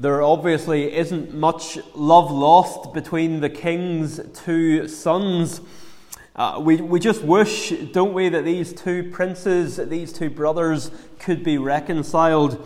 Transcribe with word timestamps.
There 0.00 0.22
obviously 0.22 0.94
isn't 0.96 1.34
much 1.34 1.76
love 1.96 2.30
lost 2.30 2.94
between 2.94 3.40
the 3.40 3.50
king's 3.50 4.20
two 4.32 4.86
sons. 4.86 5.60
Uh, 6.36 6.60
we, 6.62 6.76
we 6.76 7.00
just 7.00 7.24
wish, 7.24 7.70
don't 7.70 8.14
we, 8.14 8.28
that 8.28 8.44
these 8.44 8.72
two 8.72 9.10
princes, 9.10 9.76
these 9.88 10.12
two 10.12 10.30
brothers, 10.30 10.92
could 11.18 11.42
be 11.42 11.58
reconciled. 11.58 12.64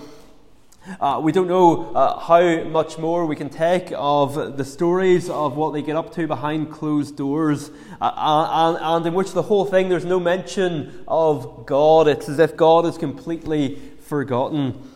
Uh, 1.01 1.23
we 1.25 1.33
don't 1.33 1.49
know 1.49 1.95
uh, 1.95 2.19
how 2.19 2.65
much 2.65 2.99
more 2.99 3.25
we 3.25 3.35
can 3.35 3.49
take 3.49 3.95
of 3.97 4.59
the 4.59 4.65
stories 4.65 5.31
of 5.31 5.57
what 5.57 5.73
they 5.73 5.81
get 5.81 5.97
up 5.97 6.13
to 6.13 6.27
behind 6.27 6.71
closed 6.71 7.17
doors, 7.17 7.71
uh, 8.03 8.13
and, 8.15 8.79
and 8.79 9.07
in 9.07 9.15
which 9.15 9.33
the 9.33 9.41
whole 9.41 9.65
thing, 9.65 9.89
there's 9.89 10.05
no 10.05 10.21
mention 10.21 11.03
of 11.09 11.65
God. 11.65 12.09
It's 12.09 12.29
as 12.29 12.39
if 12.39 12.59
God 12.59 12.85
is 12.85 12.99
completely 12.99 13.81
forgotten. 14.03 14.92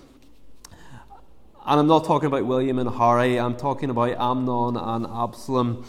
And 1.69 1.81
I'm 1.81 1.89
not 1.89 2.05
talking 2.05 2.29
about 2.29 2.47
William 2.47 2.79
and 2.79 2.89
Harry, 2.89 3.41
I'm 3.41 3.57
talking 3.57 3.91
about 3.91 4.11
Amnon 4.21 4.77
and 4.77 5.05
Absalom. 5.05 5.85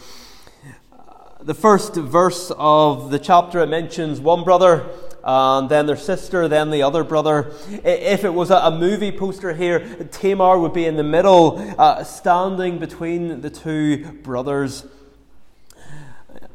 The 1.40 1.54
first 1.54 1.94
verse 1.94 2.50
of 2.58 3.12
the 3.12 3.20
chapter 3.20 3.60
it 3.60 3.68
mentions 3.68 4.20
one 4.20 4.42
brother, 4.42 4.88
and 5.22 5.68
then 5.68 5.86
their 5.86 5.96
sister, 5.96 6.48
then 6.48 6.72
the 6.72 6.82
other 6.82 7.04
brother. 7.04 7.52
If 7.84 8.24
it 8.24 8.34
was 8.34 8.50
a 8.50 8.72
movie 8.72 9.12
poster 9.12 9.54
here, 9.54 9.78
Tamar 10.10 10.58
would 10.58 10.72
be 10.72 10.84
in 10.84 10.96
the 10.96 11.04
middle, 11.04 11.60
uh, 11.78 12.02
standing 12.02 12.80
between 12.80 13.40
the 13.40 13.50
two 13.50 14.04
brothers. 14.24 14.84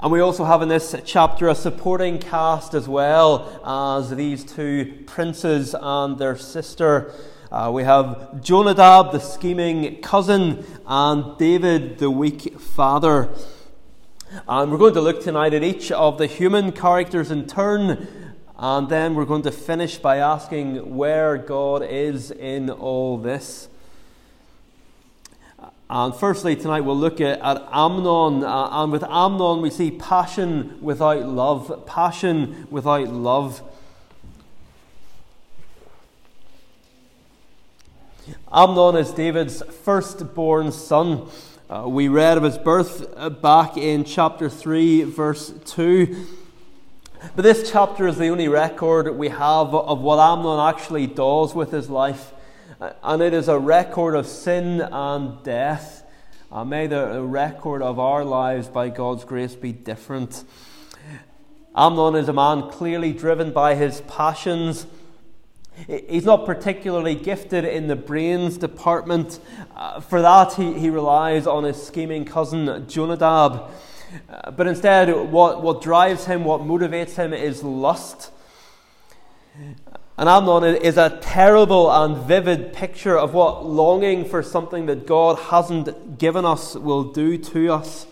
And 0.01 0.11
we 0.11 0.19
also 0.19 0.43
have 0.43 0.61
in 0.61 0.67
this 0.67 0.97
chapter 1.05 1.47
a 1.47 1.55
supporting 1.55 2.19
cast 2.19 2.73
as 2.73 2.89
well 2.89 3.61
as 3.65 4.09
these 4.09 4.43
two 4.43 5.05
princes 5.05 5.73
and 5.79 6.17
their 6.17 6.35
sister. 6.35 7.13
Uh, 7.53 7.69
we 7.69 7.83
have 7.83 8.41
Jonadab, 8.41 9.11
the 9.11 9.19
scheming 9.19 10.01
cousin, 10.01 10.65
and 10.87 11.37
David, 11.37 11.99
the 11.99 12.09
weak 12.09 12.59
father. 12.59 13.29
And 14.47 14.71
we're 14.71 14.79
going 14.79 14.95
to 14.95 15.01
look 15.01 15.21
tonight 15.21 15.53
at 15.53 15.63
each 15.63 15.91
of 15.91 16.17
the 16.17 16.25
human 16.25 16.71
characters 16.71 17.29
in 17.29 17.45
turn, 17.45 18.07
and 18.57 18.89
then 18.89 19.13
we're 19.13 19.25
going 19.25 19.43
to 19.43 19.51
finish 19.51 19.99
by 19.99 20.17
asking 20.17 20.95
where 20.95 21.37
God 21.37 21.83
is 21.87 22.31
in 22.31 22.71
all 22.71 23.19
this. 23.19 23.67
And 25.91 26.15
firstly, 26.15 26.55
tonight 26.55 26.81
we'll 26.81 26.97
look 26.97 27.21
at, 27.21 27.39
at 27.39 27.67
Amnon. 27.71 28.43
Uh, 28.43 28.69
and 28.71 28.91
with 28.91 29.03
Amnon, 29.03 29.61
we 29.61 29.69
see 29.69 29.91
passion 29.91 30.79
without 30.81 31.27
love. 31.27 31.85
Passion 31.85 32.67
without 32.71 33.09
love. 33.09 33.61
Amnon 38.51 38.95
is 38.95 39.11
David's 39.11 39.61
firstborn 39.83 40.71
son. 40.71 41.27
Uh, 41.69 41.85
we 41.87 42.07
read 42.07 42.37
of 42.37 42.43
his 42.43 42.57
birth 42.57 43.41
back 43.41 43.75
in 43.75 44.05
chapter 44.05 44.49
3, 44.49 45.03
verse 45.03 45.53
2. 45.65 46.27
But 47.35 47.41
this 47.41 47.69
chapter 47.69 48.07
is 48.07 48.17
the 48.17 48.29
only 48.29 48.47
record 48.47 49.17
we 49.17 49.27
have 49.29 49.73
of 49.73 49.99
what 49.99 50.19
Amnon 50.19 50.73
actually 50.73 51.07
does 51.07 51.53
with 51.53 51.71
his 51.71 51.89
life. 51.89 52.31
Uh, 52.79 52.93
and 53.03 53.21
it 53.21 53.33
is 53.33 53.49
a 53.49 53.59
record 53.59 54.15
of 54.15 54.25
sin 54.25 54.79
and 54.79 55.43
death. 55.43 56.05
Uh, 56.49 56.63
may 56.63 56.87
the 56.87 57.21
record 57.21 57.81
of 57.81 57.99
our 57.99 58.23
lives, 58.23 58.69
by 58.69 58.87
God's 58.87 59.25
grace, 59.25 59.55
be 59.55 59.73
different. 59.73 60.45
Amnon 61.75 62.15
is 62.15 62.29
a 62.29 62.33
man 62.33 62.69
clearly 62.69 63.11
driven 63.11 63.51
by 63.51 63.75
his 63.75 63.99
passions 64.01 64.85
He's 65.87 66.25
not 66.25 66.45
particularly 66.45 67.15
gifted 67.15 67.65
in 67.65 67.87
the 67.87 67.95
brains 67.95 68.57
department. 68.57 69.39
Uh, 69.75 69.99
for 69.99 70.21
that, 70.21 70.53
he, 70.53 70.73
he 70.73 70.89
relies 70.89 71.47
on 71.47 71.63
his 71.63 71.81
scheming 71.81 72.25
cousin 72.25 72.87
Jonadab. 72.87 73.71
Uh, 74.29 74.51
but 74.51 74.67
instead, 74.67 75.09
what, 75.31 75.63
what 75.63 75.81
drives 75.81 76.25
him, 76.25 76.43
what 76.43 76.61
motivates 76.61 77.15
him, 77.15 77.33
is 77.33 77.63
lust. 77.63 78.31
And 80.15 80.29
Amnon 80.29 80.63
is 80.75 80.97
a 80.97 81.17
terrible 81.21 81.91
and 81.91 82.17
vivid 82.17 82.73
picture 82.73 83.17
of 83.17 83.33
what 83.33 83.65
longing 83.65 84.25
for 84.25 84.43
something 84.43 84.85
that 84.85 85.07
God 85.07 85.39
hasn't 85.39 86.19
given 86.19 86.45
us 86.45 86.75
will 86.75 87.03
do 87.03 87.37
to 87.37 87.73
us 87.73 88.05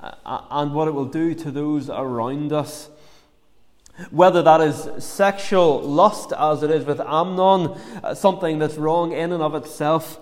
uh, 0.00 0.42
and 0.50 0.72
what 0.72 0.86
it 0.86 0.92
will 0.92 1.06
do 1.06 1.34
to 1.34 1.50
those 1.50 1.90
around 1.90 2.52
us. 2.52 2.88
Whether 4.10 4.42
that 4.42 4.60
is 4.60 4.88
sexual 5.04 5.82
lust, 5.82 6.32
as 6.36 6.62
it 6.62 6.70
is 6.70 6.84
with 6.84 7.00
Amnon, 7.00 7.78
uh, 8.02 8.14
something 8.14 8.58
that's 8.58 8.76
wrong 8.76 9.12
in 9.12 9.32
and 9.32 9.42
of 9.42 9.54
itself, 9.54 10.18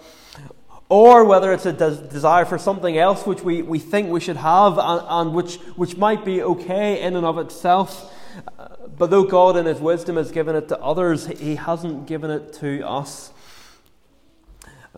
or 0.89 1.25
whether 1.25 1.53
it's 1.53 1.67
a 1.67 1.73
des- 1.73 2.09
desire 2.09 2.45
for 2.45 2.59
something 2.59 2.99
else 2.99 3.25
which 3.25 3.43
we, 3.43 3.63
we 3.63 3.79
think 3.79 4.11
we 4.11 4.19
should 4.19 4.37
have 4.37 4.77
and, 4.77 5.03
and 5.09 5.35
which, 5.35 5.57
which 5.77 5.97
might 5.97 6.25
be 6.25 6.43
okay 6.43 7.01
in 7.01 7.15
and 7.15 7.25
of 7.25 7.39
itself. 7.39 8.13
Uh, 8.59 8.69
but 8.99 9.11
though 9.11 9.25
God, 9.25 9.57
in 9.57 9.67
His 9.67 9.79
wisdom, 9.79 10.17
has 10.17 10.33
given 10.33 10.57
it 10.57 10.69
to 10.69 10.79
others, 10.81 11.27
He 11.27 11.55
hasn't 11.55 12.07
given 12.07 12.31
it 12.31 12.53
to 12.55 12.87
us. 12.87 13.33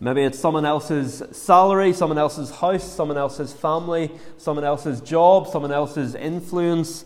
Maybe 0.01 0.23
it's 0.23 0.39
someone 0.39 0.65
else's 0.65 1.21
salary, 1.31 1.93
someone 1.93 2.17
else's 2.17 2.49
house, 2.49 2.83
someone 2.83 3.17
else's 3.17 3.53
family, 3.53 4.11
someone 4.37 4.65
else's 4.65 4.99
job, 4.99 5.47
someone 5.47 5.71
else's 5.71 6.15
influence. 6.15 7.05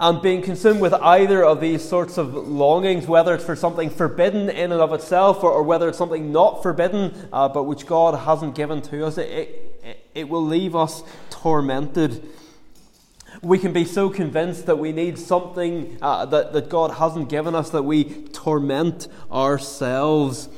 And 0.00 0.22
being 0.22 0.42
consumed 0.42 0.80
with 0.80 0.94
either 0.94 1.44
of 1.44 1.60
these 1.60 1.86
sorts 1.86 2.18
of 2.18 2.32
longings, 2.32 3.08
whether 3.08 3.34
it's 3.34 3.44
for 3.44 3.56
something 3.56 3.90
forbidden 3.90 4.48
in 4.48 4.70
and 4.70 4.80
of 4.80 4.92
itself, 4.92 5.42
or, 5.42 5.50
or 5.50 5.64
whether 5.64 5.88
it's 5.88 5.98
something 5.98 6.30
not 6.30 6.62
forbidden, 6.62 7.28
uh, 7.32 7.48
but 7.48 7.64
which 7.64 7.84
God 7.84 8.14
hasn't 8.14 8.54
given 8.54 8.80
to 8.82 9.04
us, 9.04 9.18
it, 9.18 9.28
it, 9.82 10.10
it 10.14 10.28
will 10.28 10.44
leave 10.44 10.76
us 10.76 11.02
tormented. 11.30 12.28
We 13.42 13.58
can 13.58 13.72
be 13.72 13.84
so 13.84 14.08
convinced 14.08 14.66
that 14.66 14.78
we 14.78 14.92
need 14.92 15.18
something 15.18 15.98
uh, 16.00 16.26
that, 16.26 16.52
that 16.52 16.68
God 16.68 16.92
hasn't 16.92 17.28
given 17.28 17.56
us 17.56 17.70
that 17.70 17.82
we 17.82 18.04
torment 18.04 19.08
ourselves. 19.32 20.48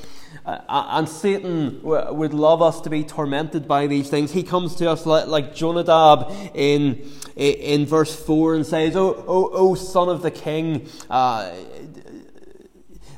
Uh, 0.45 0.59
and 0.67 1.07
Satan 1.07 1.81
would 1.83 2.33
love 2.33 2.61
us 2.61 2.81
to 2.81 2.89
be 2.89 3.03
tormented 3.03 3.67
by 3.67 3.85
these 3.85 4.09
things. 4.09 4.31
He 4.31 4.41
comes 4.41 4.75
to 4.75 4.89
us 4.89 5.05
like, 5.05 5.27
like 5.27 5.53
Jonadab 5.53 6.31
in, 6.55 7.07
in 7.35 7.85
verse 7.85 8.15
4 8.15 8.55
and 8.55 8.65
says, 8.65 8.95
Oh, 8.95 9.23
oh, 9.27 9.49
oh 9.53 9.75
son 9.75 10.09
of 10.09 10.23
the 10.23 10.31
king. 10.31 10.89
Uh, 11.09 11.53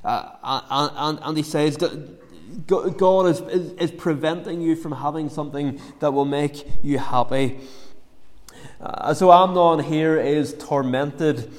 uh, 0.04 0.90
and, 0.98 1.20
and 1.24 1.38
he 1.38 1.44
says, 1.44 1.78
God 1.78 3.28
is, 3.28 3.40
is, 3.42 3.72
is, 3.74 3.92
preventing 3.92 4.62
you 4.62 4.76
from 4.76 4.92
having 4.92 5.30
something 5.30 5.80
that 6.00 6.12
will 6.12 6.26
make 6.26 6.68
you 6.84 6.98
happy. 6.98 7.60
Uh, 8.82 9.14
so 9.14 9.32
Amnon 9.32 9.80
here 9.80 10.20
is 10.20 10.54
tormented. 10.56 11.52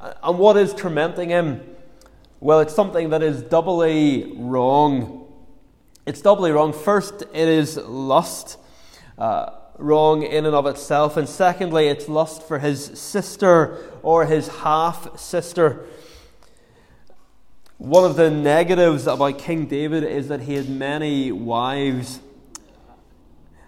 Uh, 0.00 0.12
and 0.22 0.38
what 0.38 0.56
is 0.56 0.72
tormenting 0.72 1.30
him? 1.30 1.69
Well, 2.42 2.60
it's 2.60 2.74
something 2.74 3.10
that 3.10 3.22
is 3.22 3.42
doubly 3.42 4.32
wrong. 4.34 5.30
It's 6.06 6.22
doubly 6.22 6.52
wrong. 6.52 6.72
First, 6.72 7.20
it 7.20 7.48
is 7.48 7.76
lust, 7.76 8.56
uh, 9.18 9.50
wrong 9.76 10.22
in 10.22 10.46
and 10.46 10.54
of 10.54 10.64
itself. 10.64 11.18
And 11.18 11.28
secondly, 11.28 11.88
it's 11.88 12.08
lust 12.08 12.42
for 12.42 12.58
his 12.58 12.98
sister 12.98 13.76
or 14.02 14.24
his 14.24 14.48
half 14.48 15.18
sister. 15.20 15.84
One 17.76 18.04
of 18.04 18.16
the 18.16 18.30
negatives 18.30 19.06
about 19.06 19.38
King 19.38 19.66
David 19.66 20.02
is 20.02 20.28
that 20.28 20.40
he 20.40 20.54
had 20.54 20.70
many 20.70 21.30
wives, 21.32 22.20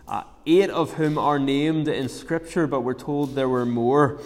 uh, 0.08 0.22
eight 0.46 0.70
of 0.70 0.94
whom 0.94 1.18
are 1.18 1.38
named 1.38 1.88
in 1.88 2.08
Scripture, 2.08 2.66
but 2.66 2.80
we're 2.80 2.94
told 2.94 3.34
there 3.34 3.50
were 3.50 3.66
more. 3.66 4.18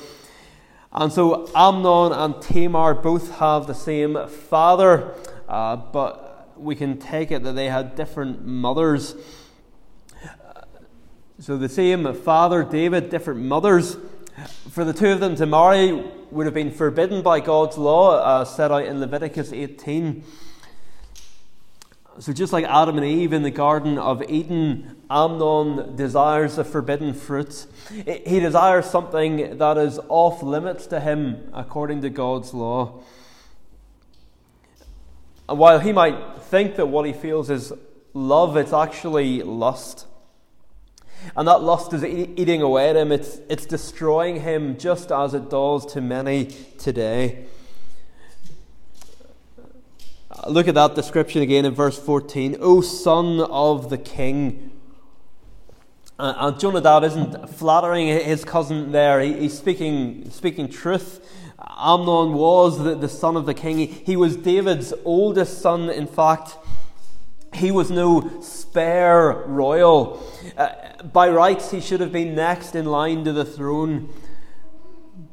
And 0.96 1.12
so 1.12 1.50
Amnon 1.54 2.12
and 2.12 2.40
Tamar 2.40 2.94
both 2.94 3.32
have 3.32 3.66
the 3.66 3.74
same 3.74 4.26
father, 4.28 5.14
uh, 5.46 5.76
but 5.76 6.58
we 6.58 6.74
can 6.74 6.98
take 6.98 7.30
it 7.30 7.42
that 7.42 7.52
they 7.52 7.66
had 7.66 7.96
different 7.96 8.46
mothers. 8.46 9.14
So 11.38 11.58
the 11.58 11.68
same 11.68 12.14
father, 12.14 12.64
David, 12.64 13.10
different 13.10 13.40
mothers. 13.40 13.98
For 14.70 14.84
the 14.84 14.94
two 14.94 15.08
of 15.08 15.20
them 15.20 15.36
to 15.36 15.44
marry 15.44 15.92
would 16.30 16.46
have 16.46 16.54
been 16.54 16.70
forbidden 16.70 17.20
by 17.20 17.40
God's 17.40 17.76
law, 17.76 18.16
uh, 18.16 18.46
set 18.46 18.72
out 18.72 18.84
in 18.84 18.98
Leviticus 18.98 19.52
18. 19.52 20.24
So, 22.18 22.32
just 22.32 22.50
like 22.52 22.64
Adam 22.64 22.96
and 22.96 23.06
Eve 23.06 23.34
in 23.34 23.42
the 23.42 23.50
Garden 23.50 23.98
of 23.98 24.22
Eden, 24.30 24.96
Amnon 25.10 25.96
desires 25.96 26.56
the 26.56 26.64
forbidden 26.64 27.12
fruit. 27.12 27.66
He 27.90 28.40
desires 28.40 28.86
something 28.86 29.58
that 29.58 29.76
is 29.76 30.00
off 30.08 30.42
limits 30.42 30.86
to 30.86 31.00
him 31.00 31.50
according 31.52 32.00
to 32.02 32.08
God's 32.08 32.54
law. 32.54 33.02
And 35.46 35.58
while 35.58 35.78
he 35.78 35.92
might 35.92 36.40
think 36.40 36.76
that 36.76 36.86
what 36.86 37.04
he 37.06 37.12
feels 37.12 37.50
is 37.50 37.72
love, 38.14 38.56
it's 38.56 38.72
actually 38.72 39.42
lust. 39.42 40.06
And 41.36 41.46
that 41.46 41.62
lust 41.62 41.92
is 41.92 42.02
eating 42.02 42.62
away 42.62 42.88
at 42.88 42.96
him, 42.96 43.12
it's, 43.12 43.40
it's 43.50 43.66
destroying 43.66 44.40
him 44.40 44.78
just 44.78 45.12
as 45.12 45.34
it 45.34 45.50
does 45.50 45.84
to 45.92 46.00
many 46.00 46.46
today. 46.78 47.46
Look 50.48 50.68
at 50.68 50.74
that 50.74 50.94
description 50.94 51.42
again 51.42 51.64
in 51.64 51.74
verse 51.74 51.98
14. 51.98 52.56
O 52.60 52.80
son 52.80 53.40
of 53.40 53.90
the 53.90 53.98
king. 53.98 54.72
Uh, 56.18 56.34
and 56.36 56.60
Jonadab 56.60 57.04
isn't 57.04 57.48
flattering 57.50 58.06
his 58.06 58.44
cousin 58.44 58.92
there. 58.92 59.20
He, 59.20 59.34
he's 59.34 59.56
speaking, 59.56 60.30
speaking 60.30 60.68
truth. 60.68 61.20
Amnon 61.78 62.32
was 62.32 62.82
the, 62.82 62.94
the 62.94 63.08
son 63.08 63.36
of 63.36 63.44
the 63.44 63.54
king. 63.54 63.78
He, 63.78 63.86
he 63.86 64.16
was 64.16 64.36
David's 64.36 64.94
oldest 65.04 65.60
son, 65.60 65.90
in 65.90 66.06
fact. 66.06 66.56
He 67.52 67.70
was 67.70 67.90
no 67.90 68.40
spare 68.40 69.44
royal. 69.46 70.22
Uh, 70.56 70.68
by 71.04 71.28
rights, 71.28 71.70
he 71.70 71.80
should 71.80 72.00
have 72.00 72.12
been 72.12 72.34
next 72.34 72.74
in 72.74 72.86
line 72.86 73.24
to 73.24 73.32
the 73.32 73.44
throne. 73.44 74.12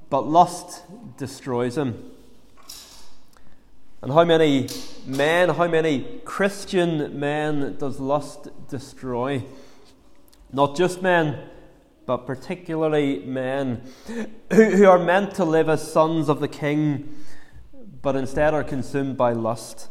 But 0.10 0.28
lust 0.28 0.84
destroys 1.18 1.78
him. 1.78 2.13
And 4.04 4.12
how 4.12 4.26
many 4.26 4.68
men, 5.06 5.48
how 5.48 5.66
many 5.70 6.20
Christian 6.26 7.18
men 7.18 7.78
does 7.78 8.02
lust 8.02 8.50
destroy? 8.68 9.46
Not 10.52 10.76
just 10.76 11.02
men, 11.02 11.48
but 12.06 12.28
particularly 12.28 13.20
men 13.20 13.82
who, 14.52 14.66
who 14.66 14.86
are 14.88 15.00
meant 15.00 15.36
to 15.36 15.46
live 15.46 15.70
as 15.70 15.90
sons 15.90 16.28
of 16.28 16.42
the 16.42 16.50
king, 16.50 17.16
but 18.02 18.18
instead 18.18 18.54
are 18.54 18.66
consumed 18.66 19.16
by 19.16 19.32
lust. 19.32 19.88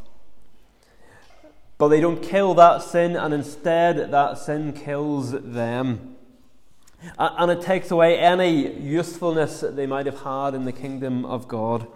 But 1.78 1.88
they 1.88 2.02
don't 2.02 2.22
kill 2.22 2.52
that 2.56 2.82
sin, 2.82 3.16
and 3.16 3.32
instead 3.32 4.10
that 4.10 4.36
sin 4.36 4.74
kills 4.74 5.30
them. 5.30 6.16
And 7.18 7.50
it 7.50 7.62
takes 7.62 7.90
away 7.90 8.18
any 8.18 8.78
usefulness 8.78 9.60
that 9.60 9.74
they 9.74 9.86
might 9.86 10.04
have 10.04 10.20
had 10.20 10.54
in 10.54 10.66
the 10.66 10.72
kingdom 10.72 11.24
of 11.24 11.48
God. 11.48 11.86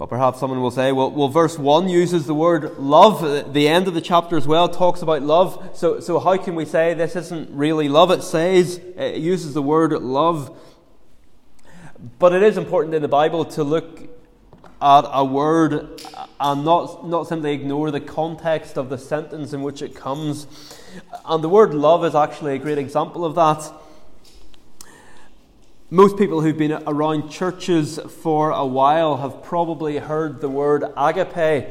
But 0.00 0.08
perhaps 0.08 0.40
someone 0.40 0.62
will 0.62 0.70
say, 0.70 0.92
well, 0.92 1.10
well, 1.10 1.28
verse 1.28 1.58
1 1.58 1.90
uses 1.90 2.26
the 2.26 2.32
word 2.32 2.78
love. 2.78 3.52
The 3.52 3.68
end 3.68 3.86
of 3.86 3.92
the 3.92 4.00
chapter 4.00 4.38
as 4.38 4.46
well 4.46 4.66
talks 4.66 5.02
about 5.02 5.20
love. 5.20 5.72
So, 5.74 6.00
so 6.00 6.18
how 6.18 6.38
can 6.38 6.54
we 6.54 6.64
say 6.64 6.94
this 6.94 7.16
isn't 7.16 7.50
really 7.50 7.86
love? 7.86 8.10
It 8.10 8.22
says, 8.22 8.80
it 8.96 9.16
uses 9.16 9.52
the 9.52 9.60
word 9.60 9.92
love. 9.92 10.58
But 12.18 12.32
it 12.32 12.42
is 12.42 12.56
important 12.56 12.94
in 12.94 13.02
the 13.02 13.08
Bible 13.08 13.44
to 13.44 13.62
look 13.62 14.08
at 14.80 15.04
a 15.06 15.22
word 15.22 16.00
and 16.40 16.64
not, 16.64 17.06
not 17.06 17.28
simply 17.28 17.52
ignore 17.52 17.90
the 17.90 18.00
context 18.00 18.78
of 18.78 18.88
the 18.88 18.96
sentence 18.96 19.52
in 19.52 19.60
which 19.60 19.82
it 19.82 19.94
comes. 19.94 20.46
And 21.26 21.44
the 21.44 21.50
word 21.50 21.74
love 21.74 22.06
is 22.06 22.14
actually 22.14 22.54
a 22.54 22.58
great 22.58 22.78
example 22.78 23.22
of 23.22 23.34
that. 23.34 23.70
Most 25.92 26.16
people 26.16 26.40
who've 26.40 26.56
been 26.56 26.84
around 26.86 27.30
churches 27.30 27.98
for 28.22 28.52
a 28.52 28.64
while 28.64 29.16
have 29.16 29.42
probably 29.42 29.98
heard 29.98 30.40
the 30.40 30.48
word 30.48 30.84
agape. 30.96 31.66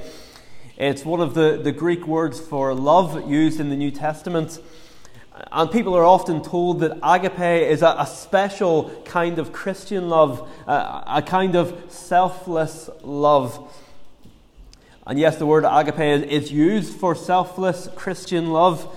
It's 0.75 1.05
one 1.05 1.21
of 1.21 1.35
the, 1.35 1.57
the 1.63 1.71
Greek 1.71 2.05
words 2.05 2.37
for 2.37 2.73
love 2.73 3.29
used 3.29 3.61
in 3.61 3.69
the 3.69 3.77
New 3.77 3.91
Testament. 3.91 4.61
And 5.53 5.71
people 5.71 5.95
are 5.95 6.03
often 6.03 6.43
told 6.43 6.81
that 6.81 6.99
agape 7.01 7.69
is 7.71 7.81
a, 7.81 7.95
a 7.97 8.05
special 8.05 8.89
kind 9.05 9.39
of 9.39 9.53
Christian 9.53 10.09
love, 10.09 10.49
a, 10.67 11.03
a 11.07 11.23
kind 11.25 11.55
of 11.55 11.81
selfless 11.87 12.89
love. 13.01 13.73
And 15.07 15.17
yes, 15.17 15.37
the 15.37 15.45
word 15.45 15.63
agape 15.65 16.29
is 16.29 16.51
used 16.51 16.93
for 16.93 17.15
selfless 17.15 17.87
Christian 17.95 18.51
love, 18.51 18.93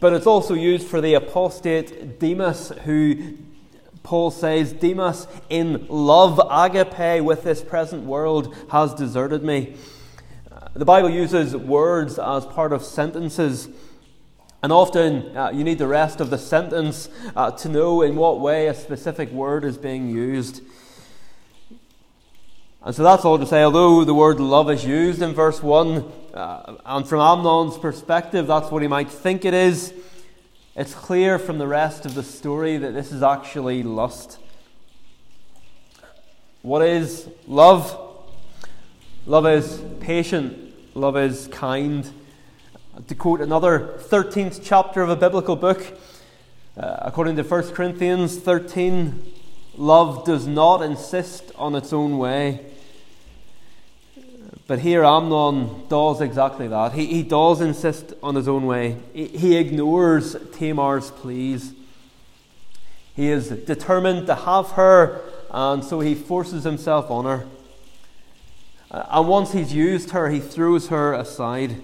but 0.00 0.14
it's 0.14 0.26
also 0.26 0.54
used 0.54 0.86
for 0.86 1.02
the 1.02 1.12
apostate 1.12 2.18
Demas 2.18 2.70
who 2.84 3.36
Paul 4.04 4.30
says, 4.30 4.74
Demas, 4.74 5.26
in 5.48 5.86
love, 5.88 6.38
agape, 6.50 7.24
with 7.24 7.42
this 7.42 7.62
present 7.62 8.04
world, 8.04 8.54
has 8.70 8.92
deserted 8.92 9.42
me. 9.42 9.76
Uh, 10.52 10.68
the 10.74 10.84
Bible 10.84 11.08
uses 11.08 11.56
words 11.56 12.18
as 12.18 12.44
part 12.44 12.74
of 12.74 12.84
sentences. 12.84 13.66
And 14.62 14.72
often 14.72 15.34
uh, 15.34 15.52
you 15.54 15.64
need 15.64 15.78
the 15.78 15.86
rest 15.86 16.20
of 16.20 16.28
the 16.28 16.36
sentence 16.36 17.08
uh, 17.34 17.52
to 17.52 17.68
know 17.70 18.02
in 18.02 18.14
what 18.14 18.40
way 18.40 18.66
a 18.66 18.74
specific 18.74 19.30
word 19.30 19.64
is 19.64 19.78
being 19.78 20.10
used. 20.10 20.60
And 22.82 22.94
so 22.94 23.02
that's 23.02 23.24
all 23.24 23.38
to 23.38 23.46
say, 23.46 23.62
although 23.62 24.04
the 24.04 24.12
word 24.12 24.38
love 24.38 24.70
is 24.70 24.84
used 24.84 25.22
in 25.22 25.32
verse 25.32 25.62
1, 25.62 26.12
uh, 26.34 26.76
and 26.84 27.08
from 27.08 27.20
Amnon's 27.20 27.78
perspective, 27.78 28.46
that's 28.46 28.70
what 28.70 28.82
he 28.82 28.88
might 28.88 29.08
think 29.08 29.46
it 29.46 29.54
is. 29.54 29.94
It's 30.76 30.92
clear 30.92 31.38
from 31.38 31.58
the 31.58 31.68
rest 31.68 32.04
of 32.04 32.16
the 32.16 32.24
story 32.24 32.78
that 32.78 32.94
this 32.94 33.12
is 33.12 33.22
actually 33.22 33.84
lust. 33.84 34.40
What 36.62 36.82
is 36.82 37.28
love? 37.46 37.96
Love 39.24 39.46
is 39.46 39.80
patient, 40.00 40.74
love 40.96 41.16
is 41.16 41.46
kind. 41.52 42.10
To 43.06 43.14
quote 43.14 43.40
another 43.40 43.94
13th 43.98 44.62
chapter 44.64 45.00
of 45.00 45.10
a 45.10 45.14
biblical 45.14 45.54
book, 45.54 45.96
uh, 46.76 46.96
according 47.02 47.36
to 47.36 47.44
1 47.44 47.70
Corinthians 47.70 48.36
13, 48.36 49.32
love 49.76 50.24
does 50.24 50.48
not 50.48 50.82
insist 50.82 51.52
on 51.54 51.76
its 51.76 51.92
own 51.92 52.18
way. 52.18 52.73
But 54.66 54.78
here 54.78 55.04
Amnon 55.04 55.86
does 55.88 56.20
exactly 56.20 56.68
that. 56.68 56.92
He, 56.92 57.06
he 57.06 57.22
does 57.22 57.60
insist 57.60 58.14
on 58.22 58.34
his 58.34 58.48
own 58.48 58.66
way. 58.66 58.96
He, 59.12 59.26
he 59.28 59.56
ignores 59.56 60.36
Tamar's 60.52 61.10
pleas. 61.10 61.74
He 63.14 63.30
is 63.30 63.48
determined 63.48 64.26
to 64.26 64.34
have 64.34 64.72
her, 64.72 65.20
and 65.50 65.84
so 65.84 66.00
he 66.00 66.14
forces 66.14 66.64
himself 66.64 67.10
on 67.10 67.26
her. 67.26 67.46
Uh, 68.90 69.04
and 69.10 69.28
once 69.28 69.52
he's 69.52 69.72
used 69.74 70.10
her, 70.10 70.30
he 70.30 70.40
throws 70.40 70.88
her 70.88 71.12
aside. 71.12 71.76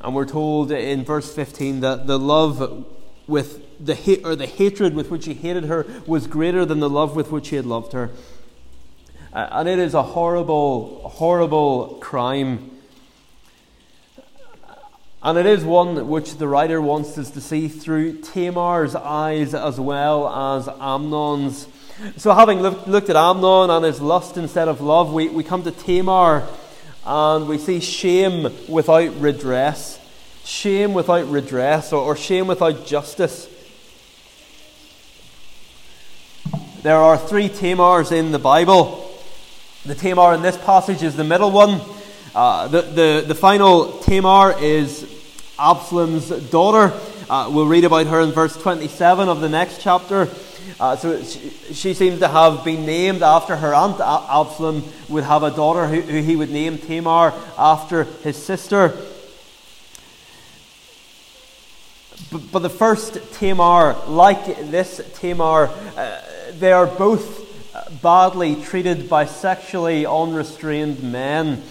And 0.00 0.14
we're 0.14 0.24
told 0.24 0.70
in 0.72 1.04
verse 1.04 1.32
15 1.34 1.80
that 1.80 2.06
the 2.06 2.18
love 2.18 2.86
with 3.26 3.62
the 3.84 4.20
or 4.24 4.36
the 4.36 4.46
hatred 4.46 4.94
with 4.94 5.10
which 5.10 5.26
he 5.26 5.34
hated 5.34 5.64
her 5.64 5.84
was 6.06 6.26
greater 6.26 6.64
than 6.64 6.80
the 6.80 6.88
love 6.88 7.16
with 7.16 7.30
which 7.30 7.48
he 7.48 7.56
had 7.56 7.66
loved 7.66 7.92
her. 7.92 8.10
Uh, 9.36 9.48
and 9.52 9.68
it 9.68 9.78
is 9.78 9.92
a 9.92 10.02
horrible, 10.02 11.06
horrible 11.10 11.98
crime. 12.00 12.70
And 15.22 15.36
it 15.36 15.44
is 15.44 15.62
one 15.62 16.08
which 16.08 16.38
the 16.38 16.48
writer 16.48 16.80
wants 16.80 17.18
us 17.18 17.32
to 17.32 17.42
see 17.42 17.68
through 17.68 18.22
Tamar's 18.22 18.94
eyes 18.94 19.52
as 19.52 19.78
well 19.78 20.26
as 20.26 20.68
Amnon's. 20.80 21.68
So, 22.16 22.32
having 22.32 22.60
looked, 22.60 22.88
looked 22.88 23.10
at 23.10 23.16
Amnon 23.16 23.68
and 23.68 23.84
his 23.84 24.00
lust 24.00 24.38
instead 24.38 24.68
of 24.68 24.80
love, 24.80 25.12
we, 25.12 25.28
we 25.28 25.44
come 25.44 25.62
to 25.64 25.70
Tamar 25.70 26.48
and 27.04 27.46
we 27.46 27.58
see 27.58 27.80
shame 27.80 28.50
without 28.70 29.20
redress. 29.20 30.00
Shame 30.46 30.94
without 30.94 31.30
redress 31.30 31.92
or, 31.92 32.02
or 32.02 32.16
shame 32.16 32.46
without 32.46 32.86
justice. 32.86 33.50
There 36.80 36.96
are 36.96 37.18
three 37.18 37.50
Tamars 37.50 38.12
in 38.12 38.32
the 38.32 38.38
Bible. 38.38 39.05
The 39.86 39.94
Tamar 39.94 40.34
in 40.34 40.42
this 40.42 40.56
passage 40.56 41.04
is 41.04 41.14
the 41.14 41.22
middle 41.22 41.52
one. 41.52 41.80
Uh, 42.34 42.66
the, 42.66 42.82
the, 42.82 43.24
the 43.28 43.34
final 43.36 44.00
Tamar 44.00 44.58
is 44.60 45.06
Absalom's 45.60 46.28
daughter. 46.50 46.92
Uh, 47.30 47.48
we'll 47.52 47.68
read 47.68 47.84
about 47.84 48.08
her 48.08 48.20
in 48.20 48.32
verse 48.32 48.56
27 48.60 49.28
of 49.28 49.40
the 49.40 49.48
next 49.48 49.80
chapter. 49.80 50.28
Uh, 50.80 50.96
so 50.96 51.22
she, 51.22 51.50
she, 51.72 51.94
seems 51.94 52.18
to 52.18 52.26
have 52.26 52.64
been 52.64 52.84
named 52.84 53.22
after 53.22 53.54
her 53.54 53.72
aunt. 53.72 54.00
Absalom 54.00 54.82
would 55.08 55.22
have 55.22 55.44
a 55.44 55.52
daughter 55.52 55.86
who, 55.86 56.00
who 56.00 56.20
he 56.20 56.34
would 56.34 56.50
name 56.50 56.78
Tamar 56.78 57.32
after 57.56 58.04
his 58.24 58.36
sister. 58.36 58.88
But, 62.32 62.50
but 62.50 62.58
the 62.58 62.70
first 62.70 63.18
Tamar, 63.34 63.96
like 64.08 64.46
this 64.46 65.00
Tamar, 65.14 65.68
uh, 65.96 66.22
they 66.58 66.72
are 66.72 66.86
both 66.86 67.45
badly 68.02 68.56
treated 68.56 69.08
by 69.08 69.26
sexually 69.26 70.04
unrestrained 70.06 71.02
men. 71.02 71.62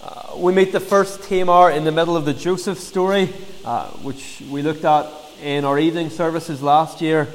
Uh, 0.00 0.36
we 0.36 0.52
meet 0.52 0.72
the 0.72 0.80
first 0.80 1.22
Tamar 1.24 1.70
in 1.70 1.84
the 1.84 1.92
middle 1.92 2.16
of 2.16 2.24
the 2.24 2.34
Joseph 2.34 2.78
story, 2.78 3.32
uh, 3.64 3.88
which 4.02 4.42
we 4.48 4.62
looked 4.62 4.84
at 4.84 5.06
in 5.42 5.64
our 5.64 5.78
evening 5.78 6.10
services 6.10 6.62
last 6.62 7.00
year. 7.00 7.28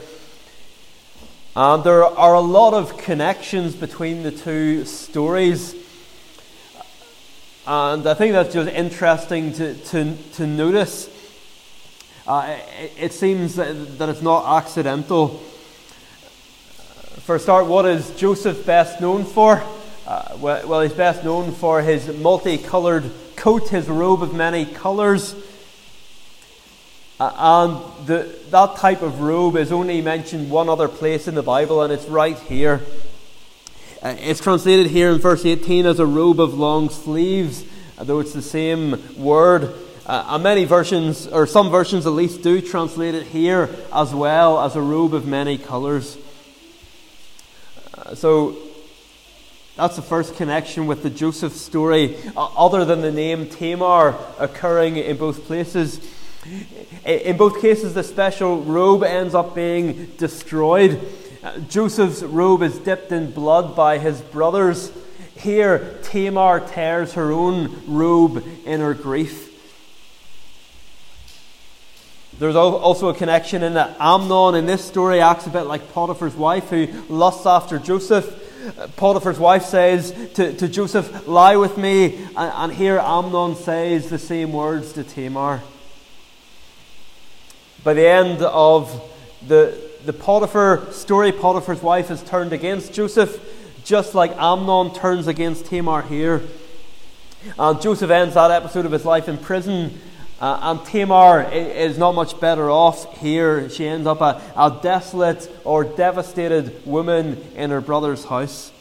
And 1.55 1.83
there 1.83 2.03
are 2.03 2.33
a 2.33 2.39
lot 2.39 2.73
of 2.73 2.97
connections 2.97 3.75
between 3.75 4.23
the 4.23 4.31
two 4.31 4.85
stories. 4.85 5.75
And 7.67 8.07
I 8.07 8.13
think 8.13 8.33
that's 8.33 8.53
just 8.53 8.71
interesting 8.71 9.53
to, 9.53 9.73
to, 9.75 10.15
to 10.33 10.47
notice. 10.47 11.09
Uh, 12.25 12.57
it, 12.79 12.91
it, 12.97 13.13
seems 13.13 13.55
that, 13.55 13.97
that 13.99 14.09
it's 14.09 14.21
not 14.21 14.63
accidental. 14.63 15.41
For 17.21 17.35
a 17.35 17.39
start, 17.39 17.67
what 17.67 17.85
is 17.85 18.09
Joseph 18.17 18.65
best 18.65 18.99
known 18.99 19.23
for? 19.23 19.63
Uh, 20.05 20.35
well, 20.41 20.81
he's 20.81 20.91
best 20.91 21.23
known 21.23 21.53
for 21.53 21.81
his 21.81 22.07
multicolored 22.17 23.09
coat, 23.37 23.69
his 23.69 23.87
robe 23.87 24.21
of 24.23 24.33
many 24.33 24.65
colors. 24.65 25.33
Uh, 27.19 27.31
and 27.37 28.07
the, 28.07 28.35
that 28.49 28.75
type 28.75 29.01
of 29.01 29.21
robe 29.21 29.55
is 29.55 29.71
only 29.71 30.01
mentioned 30.01 30.49
one 30.49 30.67
other 30.67 30.89
place 30.89 31.27
in 31.27 31.35
the 31.35 31.43
Bible, 31.43 31.81
and 31.83 31.93
it's 31.93 32.05
right 32.07 32.37
here. 32.39 32.81
Uh, 34.01 34.15
it's 34.19 34.41
translated 34.41 34.87
here 34.87 35.11
in 35.11 35.19
verse 35.19 35.45
18 35.45 35.85
as 35.85 35.99
a 35.99 36.05
robe 36.05 36.41
of 36.41 36.55
long 36.55 36.89
sleeves, 36.89 37.63
though 38.01 38.19
it's 38.19 38.33
the 38.33 38.41
same 38.41 39.01
word. 39.17 39.73
Uh, 40.05 40.25
and 40.29 40.43
many 40.43 40.65
versions, 40.65 41.27
or 41.27 41.47
some 41.47 41.69
versions 41.69 42.05
at 42.05 42.11
least, 42.11 42.41
do 42.41 42.59
translate 42.59 43.15
it 43.15 43.27
here 43.27 43.69
as 43.93 44.13
well 44.13 44.59
as 44.59 44.75
a 44.75 44.81
robe 44.81 45.13
of 45.13 45.25
many 45.25 45.57
colours. 45.57 46.17
Uh, 47.95 48.15
so 48.15 48.55
that's 49.75 49.95
the 49.95 50.01
first 50.01 50.35
connection 50.35 50.87
with 50.87 51.03
the 51.03 51.09
Joseph 51.09 51.53
story, 51.53 52.17
uh, 52.35 52.45
other 52.55 52.85
than 52.85 53.01
the 53.01 53.11
name 53.11 53.47
Tamar 53.47 54.15
occurring 54.39 54.97
in 54.97 55.17
both 55.17 55.45
places. 55.45 55.99
In 57.05 57.37
both 57.37 57.61
cases, 57.61 57.93
the 57.93 58.03
special 58.03 58.61
robe 58.61 59.03
ends 59.03 59.33
up 59.33 59.55
being 59.55 60.07
destroyed. 60.17 60.99
Uh, 61.43 61.59
Joseph's 61.59 62.23
robe 62.23 62.63
is 62.63 62.77
dipped 62.79 63.11
in 63.11 63.31
blood 63.31 63.75
by 63.75 63.97
his 63.97 64.21
brothers. 64.21 64.91
Here, 65.35 65.99
Tamar 66.03 66.59
tears 66.59 67.13
her 67.13 67.31
own 67.31 67.83
robe 67.87 68.43
in 68.65 68.79
her 68.79 68.93
grief. 68.93 69.52
There's 72.39 72.55
also 72.55 73.09
a 73.09 73.13
connection 73.13 73.61
in 73.61 73.75
that 73.75 73.95
Amnon 73.99 74.55
in 74.55 74.65
this 74.65 74.83
story 74.83 75.21
acts 75.21 75.45
a 75.45 75.51
bit 75.51 75.63
like 75.63 75.93
Potiphar's 75.93 76.33
wife 76.33 76.69
who 76.69 76.87
lusts 77.07 77.45
after 77.45 77.77
Joseph. 77.77 78.39
Uh, 78.79 78.87
Potiphar's 78.95 79.37
wife 79.37 79.63
says 79.63 80.11
to, 80.33 80.51
to 80.53 80.67
Joseph, 80.67 81.27
Lie 81.27 81.57
with 81.57 81.77
me. 81.77 82.15
And, 82.35 82.51
and 82.53 82.73
here 82.73 82.97
Amnon 82.97 83.55
says 83.55 84.09
the 84.09 84.17
same 84.17 84.51
words 84.51 84.93
to 84.93 85.03
Tamar. 85.03 85.61
By 87.83 87.93
the 87.93 88.07
end 88.07 88.41
of 88.41 89.01
the, 89.47 89.79
the 90.05 90.13
Potiphar 90.13 90.91
story, 90.91 91.31
Potiphar's 91.31 91.83
wife 91.83 92.09
is 92.09 92.23
turned 92.23 92.51
against 92.51 92.93
Joseph, 92.93 93.39
just 93.83 94.15
like 94.15 94.31
Amnon 94.37 94.93
turns 94.93 95.27
against 95.27 95.67
Tamar 95.67 96.01
here. 96.01 96.41
And 97.59 97.79
Joseph 97.79 98.09
ends 98.09 98.33
that 98.33 98.49
episode 98.49 98.85
of 98.85 98.91
his 98.91 99.05
life 99.05 99.27
in 99.27 99.37
prison 99.37 99.99
uh, 100.39 100.59
and 100.61 100.85
Tamar 100.85 101.43
is 101.51 101.97
not 101.97 102.13
much 102.13 102.39
better 102.39 102.69
off 102.69 103.17
here. 103.19 103.69
She 103.69 103.87
ends 103.87 104.07
up 104.07 104.21
a, 104.21 104.41
a 104.55 104.79
desolate 104.81 105.49
or 105.63 105.83
devastated 105.83 106.85
woman 106.85 107.41
in 107.55 107.69
her 107.69 107.81
brother's 107.81 108.25
house. 108.25 108.71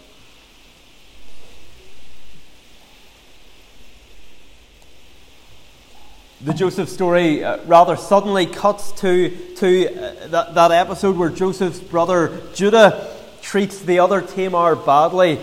The 6.44 6.52
Joseph 6.52 6.88
story 6.88 7.44
uh, 7.44 7.58
rather 7.66 7.94
suddenly 7.94 8.46
cuts 8.46 8.90
to, 9.00 9.30
to 9.58 9.86
uh, 9.94 10.26
that, 10.26 10.54
that 10.54 10.72
episode 10.72 11.16
where 11.16 11.28
Joseph's 11.28 11.78
brother 11.78 12.42
Judah 12.52 13.16
treats 13.42 13.78
the 13.78 14.00
other 14.00 14.20
Tamar 14.20 14.74
badly. 14.74 15.38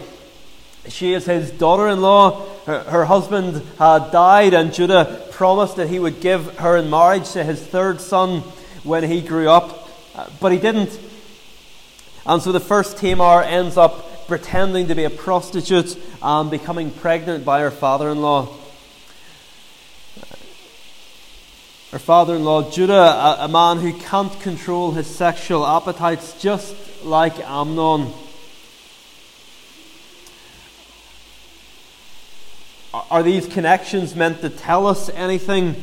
She 0.90 1.14
is 1.14 1.26
his 1.26 1.52
daughter 1.52 1.88
in 1.88 2.02
law. 2.02 2.46
Her, 2.66 2.80
her, 2.80 3.06
husband 3.06 3.64
had 3.78 4.12
died, 4.12 4.54
and 4.54 4.74
Judah 4.74 5.28
promised 5.32 5.76
that 5.76 5.90
he 5.90 6.00
would 6.00 6.20
give 6.20 6.58
her 6.58 6.78
in 6.78 6.90
marriage 6.90 7.32
to 7.32 7.44
his 7.44 7.62
third 7.62 8.02
son 8.02 8.42
when 8.84 9.04
he 9.04 9.22
grew 9.22 9.50
up, 9.50 9.90
uh, 10.16 10.28
but 10.40 10.52
he 10.52 10.58
didn't. 10.58 11.00
And 12.26 12.42
so 12.42 12.52
the 12.52 12.60
first 12.60 12.98
Tamar 12.98 13.44
ends 13.44 13.78
up 13.78 14.28
pretending 14.28 14.88
to 14.88 14.96
be 14.96 15.04
a 15.04 15.10
prostitute 15.10 15.98
and 16.22 16.52
becoming 16.52 16.92
pregnant 16.92 17.46
by 17.46 17.62
her 17.62 17.72
father 17.72 18.10
in 18.10 18.22
law. 18.22 18.48
Her 21.92 22.00
father 22.00 22.36
in 22.36 22.44
law, 22.44 22.70
Judah, 22.70 22.94
a, 22.94 23.38
a 23.46 23.48
man 23.48 23.80
who 23.80 23.94
can't 23.94 24.40
control 24.42 24.92
his 24.92 25.08
sexual 25.08 25.66
appetites, 25.66 26.40
just 26.40 26.76
like 27.04 27.40
Amnon. 27.40 28.14
Are 33.12 33.24
these 33.24 33.48
connections 33.48 34.16
meant 34.16 34.42
to 34.42 34.50
tell 34.50 34.86
us 34.86 35.10
anything? 35.10 35.76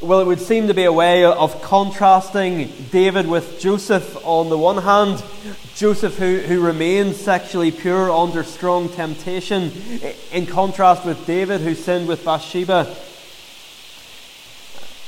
Well, 0.00 0.20
it 0.20 0.26
would 0.26 0.40
seem 0.40 0.66
to 0.68 0.74
be 0.74 0.84
a 0.84 0.92
way 0.92 1.24
of 1.24 1.62
contrasting 1.62 2.72
David 2.90 3.26
with 3.26 3.60
Joseph 3.60 4.16
on 4.24 4.48
the 4.50 4.58
one 4.58 4.82
hand, 4.82 5.22
Joseph 5.74 6.18
who, 6.18 6.38
who 6.38 6.60
remains 6.60 7.16
sexually 7.16 7.70
pure 7.70 8.10
under 8.10 8.42
strong 8.42 8.88
temptation, 8.88 9.72
in 10.32 10.46
contrast 10.46 11.04
with 11.04 11.24
David 11.26 11.60
who 11.60 11.74
sinned 11.74 12.08
with 12.08 12.24
Bathsheba. 12.24 12.94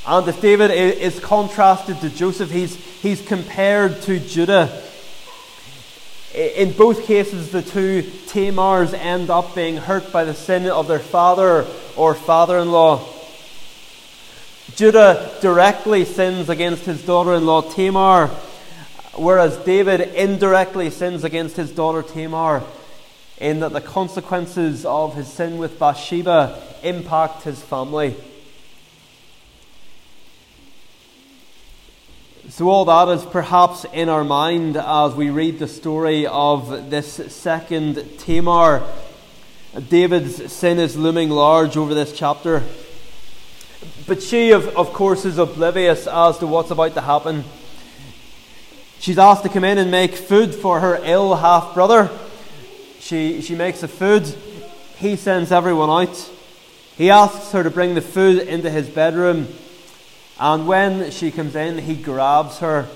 And 0.07 0.27
if 0.27 0.41
David 0.41 0.71
is 0.71 1.19
contrasted 1.19 1.99
to 1.99 2.09
Joseph, 2.09 2.51
he's, 2.51 2.75
he's 3.01 3.21
compared 3.21 4.01
to 4.03 4.19
Judah 4.19 4.81
in 6.33 6.71
both 6.71 7.05
cases, 7.05 7.51
the 7.51 7.61
two 7.61 8.03
Tamars 8.27 8.93
end 8.93 9.29
up 9.29 9.53
being 9.53 9.77
hurt 9.77 10.11
by 10.11 10.23
the 10.23 10.33
sin 10.33 10.65
of 10.67 10.87
their 10.87 10.99
father 10.99 11.65
or 11.95 12.15
father 12.15 12.57
in 12.59 12.71
law. 12.71 13.05
Judah 14.75 15.31
directly 15.41 16.05
sins 16.05 16.49
against 16.49 16.85
his 16.85 17.05
daughter 17.05 17.33
in 17.33 17.45
law 17.45 17.61
Tamar, 17.61 18.27
whereas 19.15 19.57
David 19.57 20.01
indirectly 20.15 20.89
sins 20.89 21.25
against 21.25 21.57
his 21.57 21.71
daughter 21.71 22.01
Tamar, 22.01 22.63
in 23.37 23.59
that 23.59 23.73
the 23.73 23.81
consequences 23.81 24.85
of 24.85 25.15
his 25.15 25.27
sin 25.27 25.57
with 25.57 25.77
Bathsheba 25.77 26.61
impact 26.83 27.43
his 27.43 27.61
family. 27.61 28.15
So, 32.51 32.67
all 32.67 32.83
that 32.83 33.07
is 33.07 33.23
perhaps 33.23 33.85
in 33.93 34.09
our 34.09 34.25
mind 34.25 34.75
as 34.75 35.15
we 35.15 35.29
read 35.29 35.57
the 35.57 35.69
story 35.69 36.27
of 36.27 36.89
this 36.89 37.13
second 37.33 38.19
Tamar. 38.19 38.83
David's 39.87 40.51
sin 40.51 40.77
is 40.77 40.97
looming 40.97 41.29
large 41.29 41.77
over 41.77 41.93
this 41.93 42.11
chapter. 42.11 42.61
But 44.05 44.21
she, 44.21 44.51
of, 44.51 44.67
of 44.75 44.91
course, 44.91 45.23
is 45.23 45.37
oblivious 45.37 46.07
as 46.07 46.39
to 46.39 46.45
what's 46.45 46.71
about 46.71 46.93
to 46.95 47.01
happen. 47.01 47.45
She's 48.99 49.17
asked 49.17 49.43
to 49.43 49.49
come 49.49 49.63
in 49.63 49.77
and 49.77 49.89
make 49.89 50.13
food 50.13 50.53
for 50.53 50.81
her 50.81 50.99
ill 51.05 51.35
half 51.35 51.73
brother. 51.73 52.09
She, 52.99 53.41
she 53.41 53.55
makes 53.55 53.79
the 53.79 53.87
food. 53.87 54.27
He 54.97 55.15
sends 55.15 55.53
everyone 55.53 55.89
out. 55.89 56.29
He 56.97 57.11
asks 57.11 57.53
her 57.53 57.63
to 57.63 57.69
bring 57.69 57.95
the 57.95 58.01
food 58.01 58.39
into 58.39 58.69
his 58.69 58.89
bedroom. 58.89 59.47
And 60.41 60.65
when 60.67 61.11
she 61.11 61.29
comes 61.29 61.55
in, 61.55 61.77
he 61.77 61.93
grabs 61.93 62.57
her. 62.57 62.87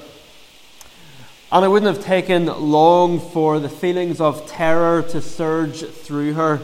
And 1.51 1.63
it 1.63 1.67
wouldn't 1.67 1.95
have 1.95 2.03
taken 2.03 2.47
long 2.47 3.19
for 3.19 3.59
the 3.59 3.69
feelings 3.69 4.19
of 4.19 4.47
terror 4.47 5.03
to 5.03 5.21
surge 5.21 5.85
through 5.85 6.33
her. 6.33 6.59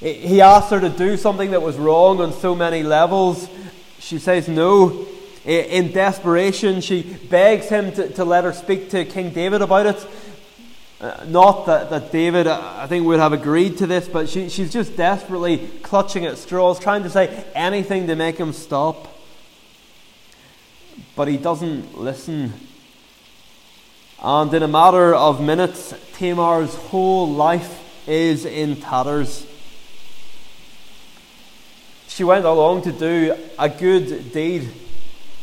He 0.00 0.42
asks 0.42 0.70
her 0.70 0.80
to 0.80 0.90
do 0.90 1.16
something 1.16 1.52
that 1.52 1.62
was 1.62 1.76
wrong 1.76 2.20
on 2.20 2.34
so 2.34 2.54
many 2.54 2.82
levels. 2.82 3.48
She 4.00 4.18
says 4.18 4.48
no. 4.48 5.06
In 5.46 5.92
desperation, 5.92 6.82
she 6.82 7.02
begs 7.02 7.70
him 7.70 7.92
to, 7.92 8.10
to 8.10 8.24
let 8.26 8.44
her 8.44 8.52
speak 8.52 8.90
to 8.90 9.06
King 9.06 9.30
David 9.30 9.62
about 9.62 9.86
it. 9.86 10.06
Uh, 10.98 11.24
not 11.28 11.66
that, 11.66 11.90
that 11.90 12.10
David, 12.10 12.46
uh, 12.46 12.74
I 12.78 12.86
think, 12.86 13.04
would 13.04 13.20
have 13.20 13.34
agreed 13.34 13.76
to 13.78 13.86
this, 13.86 14.08
but 14.08 14.30
she, 14.30 14.48
she's 14.48 14.72
just 14.72 14.96
desperately 14.96 15.58
clutching 15.82 16.24
at 16.24 16.38
straws, 16.38 16.78
trying 16.78 17.02
to 17.02 17.10
say 17.10 17.44
anything 17.54 18.06
to 18.06 18.16
make 18.16 18.38
him 18.38 18.54
stop. 18.54 19.14
But 21.14 21.28
he 21.28 21.36
doesn't 21.36 21.98
listen. 21.98 22.54
And 24.22 24.52
in 24.54 24.62
a 24.62 24.68
matter 24.68 25.14
of 25.14 25.38
minutes, 25.42 25.92
Tamar's 26.14 26.74
whole 26.74 27.28
life 27.28 28.08
is 28.08 28.46
in 28.46 28.76
tatters. 28.76 29.46
She 32.08 32.24
went 32.24 32.46
along 32.46 32.82
to 32.82 32.92
do 32.92 33.36
a 33.58 33.68
good 33.68 34.32
deed, 34.32 34.70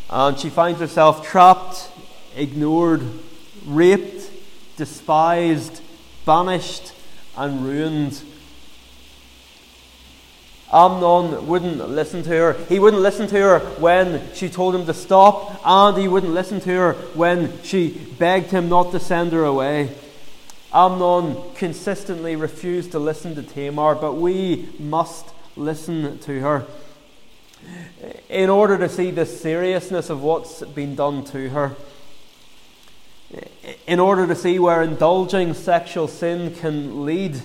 and 0.10 0.40
she 0.40 0.50
finds 0.50 0.80
herself 0.80 1.24
trapped, 1.24 1.92
ignored, 2.36 3.04
raped 3.68 4.23
despised, 4.84 5.80
banished, 6.26 6.92
and 7.38 7.64
ruined. 7.64 8.22
Amnon 10.74 11.48
wouldn't 11.48 11.88
listen 11.88 12.22
to 12.24 12.30
her. 12.32 12.54
He 12.68 12.80
wouldn't 12.80 13.02
listen 13.02 13.28
to 13.28 13.36
her 13.36 13.60
when 13.80 14.22
she 14.34 14.50
told 14.50 14.76
him 14.76 14.86
to 14.86 14.94
stop, 14.94 15.62
and 15.66 15.98
he 15.98 16.10
wouldn't 16.10 16.34
listen 16.34 16.60
to 16.62 16.70
her 16.70 16.94
when 17.14 17.64
she 17.64 17.92
begged 18.20 18.52
him 18.52 18.68
not 18.68 18.92
to 18.92 19.00
send 19.00 19.32
her 19.32 19.46
away. 19.46 19.96
Amnon 20.74 21.38
consistently 21.56 22.36
refused 22.36 22.92
to 22.92 23.00
listen 23.00 23.36
to 23.36 23.42
Tamar, 23.42 23.96
but 23.96 24.16
we 24.16 24.68
must 24.80 25.28
listen 25.56 26.20
to 26.20 26.42
her 26.42 26.66
in 28.28 28.50
order 28.50 28.78
to 28.78 28.90
see 28.90 29.12
the 29.12 29.26
seriousness 29.26 30.10
of 30.10 30.22
what's 30.22 30.62
been 30.62 30.94
done 30.94 31.24
to 31.24 31.48
her 31.52 31.74
in 33.88 34.00
order 34.00 34.28
to 34.28 34.36
see 34.36 34.60
where 34.60 34.82
indulging 34.82 35.54
sexual 35.54 36.08
sin 36.08 36.54
can 36.56 37.06
lead. 37.06 37.42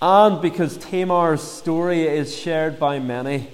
And 0.00 0.40
because 0.40 0.76
Tamar's 0.76 1.42
story 1.42 2.02
is 2.02 2.36
shared 2.36 2.78
by 2.78 2.98
many. 2.98 3.48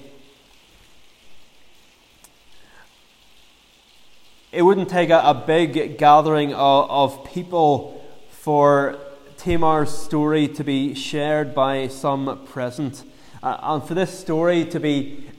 it 4.55 4.61
wouldn't 4.61 4.87
take 4.87 5.09
a, 5.09 5.19
a 5.19 5.33
big 5.33 5.97
gathering 5.97 6.53
of, 6.53 6.89
of 6.89 7.25
people 7.25 8.01
for 8.29 8.97
Tamar's 9.37 9.95
story 9.95 10.47
to 10.47 10.63
be 10.63 10.93
shared 10.93 11.53
by 11.53 11.89
some 11.89 12.41
present. 12.45 13.03
Uh, 13.43 13.57
and 13.61 13.83
for 13.83 13.95
this 13.95 14.17
story 14.17 14.63
to 14.63 14.79
be 14.79 15.29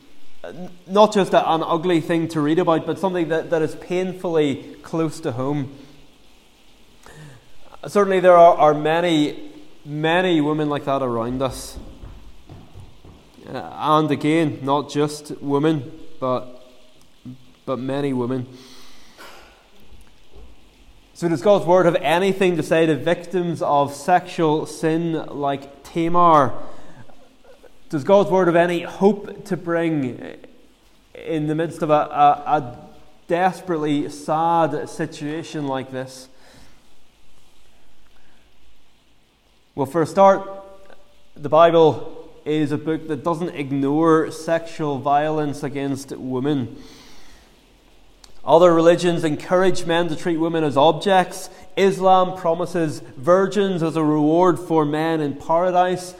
not 0.87 1.13
just 1.13 1.33
a, 1.33 1.51
an 1.51 1.63
ugly 1.63 2.01
thing 2.01 2.29
to 2.29 2.41
read 2.41 2.59
about, 2.59 2.87
but 2.87 2.99
something 2.99 3.29
that, 3.29 3.51
that 3.51 3.63
is 3.63 3.75
painfully 3.77 4.77
close 4.83 5.21
to 5.21 5.33
home. 5.33 5.77
Certainly, 7.87 8.21
there 8.21 8.37
are, 8.37 8.57
are 8.57 8.75
many, 8.75 9.53
many 9.85 10.41
women 10.41 10.69
like 10.69 10.85
that 10.85 11.03
around 11.03 11.43
us. 11.43 11.79
Uh, 13.49 13.73
and 13.75 14.11
again, 14.11 14.59
not 14.63 14.91
just 14.91 15.31
women, 15.41 15.93
but, 16.19 16.65
but 17.65 17.79
many 17.79 18.13
women. 18.13 18.49
So, 21.15 21.29
does 21.29 21.43
God's 21.43 21.65
word 21.65 21.87
have 21.87 21.97
anything 21.97 22.57
to 22.57 22.63
say 22.63 22.87
to 22.87 22.97
victims 22.97 23.63
of 23.63 23.95
sexual 23.95 24.67
sin 24.67 25.13
like 25.13 25.83
Tamar? 25.85 26.53
Does 27.89 28.03
God's 28.03 28.31
word 28.31 28.49
have 28.49 28.57
any 28.57 28.83
hope 28.83 29.45
to 29.45 29.57
bring 29.57 30.39
in 31.15 31.47
the 31.47 31.55
midst 31.55 31.83
of 31.83 31.91
a, 31.91 31.93
a, 31.93 32.43
a 32.47 32.79
desperately 33.29 34.09
sad 34.11 34.89
situation 34.89 35.69
like 35.69 35.93
this? 35.93 36.29
Well, 39.77 39.87
for 39.87 40.03
a 40.03 40.07
start, 40.07 40.49
the 41.37 41.49
Bible 41.49 42.29
is 42.45 42.73
a 42.73 42.79
book 42.79 43.07
that 43.07 43.23
doesn't 43.23 43.51
ignore 43.51 44.33
sexual 44.33 44.99
violence 44.99 45.63
against 45.63 46.11
women. 46.11 46.83
Other 48.45 48.75
religions 48.75 49.23
encourage 49.23 49.87
men 49.87 50.09
to 50.09 50.17
treat 50.17 50.39
women 50.39 50.65
as 50.65 50.77
objects. 50.77 51.51
Islam 51.77 52.37
promises 52.37 52.99
virgins 53.17 53.81
as 53.85 53.95
a 53.95 54.03
reward 54.03 54.59
for 54.59 54.85
men 54.85 55.21
in 55.21 55.35
paradise. 55.35 56.15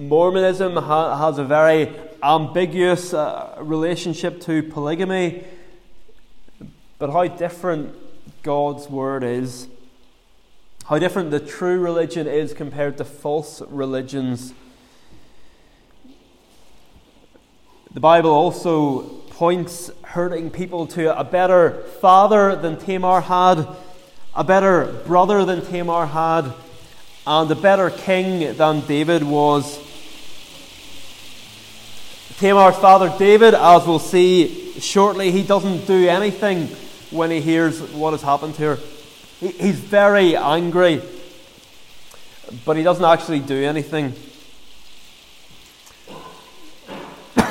Mormonism 0.00 0.76
ha- 0.76 1.16
has 1.16 1.38
a 1.38 1.44
very 1.44 1.92
ambiguous 2.22 3.12
uh, 3.12 3.56
relationship 3.60 4.40
to 4.42 4.62
polygamy. 4.62 5.44
But 6.98 7.10
how 7.10 7.26
different 7.26 7.94
God's 8.42 8.88
word 8.88 9.22
is. 9.22 9.68
How 10.86 10.98
different 10.98 11.30
the 11.30 11.40
true 11.40 11.78
religion 11.78 12.26
is 12.26 12.52
compared 12.52 12.96
to 12.98 13.04
false 13.04 13.60
religions. 13.68 14.54
The 17.92 18.00
Bible 18.00 18.30
also 18.30 19.02
points 19.30 19.90
hurting 20.02 20.50
people 20.50 20.86
to 20.88 21.18
a 21.18 21.24
better 21.24 21.82
father 22.00 22.56
than 22.56 22.76
Tamar 22.76 23.20
had, 23.20 23.66
a 24.34 24.44
better 24.44 24.86
brother 25.06 25.44
than 25.44 25.64
Tamar 25.64 26.06
had, 26.06 26.52
and 27.26 27.50
a 27.50 27.54
better 27.54 27.90
king 27.90 28.56
than 28.56 28.80
David 28.86 29.22
was. 29.22 29.89
Tamar's 32.40 32.76
father 32.76 33.14
David, 33.18 33.52
as 33.52 33.86
we'll 33.86 33.98
see 33.98 34.72
shortly, 34.80 35.30
he 35.30 35.42
doesn't 35.42 35.86
do 35.86 36.08
anything 36.08 36.68
when 37.10 37.30
he 37.30 37.42
hears 37.42 37.82
what 37.92 38.12
has 38.12 38.22
happened 38.22 38.56
here. 38.56 38.76
her. 38.76 38.82
he's 39.46 39.78
very 39.78 40.34
angry, 40.34 41.02
but 42.64 42.78
he 42.78 42.82
doesn't 42.82 43.04
actually 43.04 43.40
do 43.40 43.62
anything. 43.62 44.14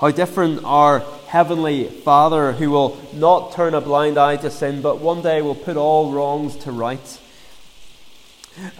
How 0.00 0.10
different 0.10 0.64
our 0.64 1.04
Heavenly 1.28 1.84
Father, 1.84 2.50
who 2.54 2.70
will 2.70 3.00
not 3.14 3.52
turn 3.52 3.72
a 3.72 3.80
blind 3.80 4.18
eye 4.18 4.34
to 4.38 4.50
sin, 4.50 4.82
but 4.82 4.98
one 4.98 5.22
day 5.22 5.42
will 5.42 5.54
put 5.54 5.76
all 5.76 6.10
wrongs 6.10 6.56
to 6.64 6.72
rights. 6.72 7.20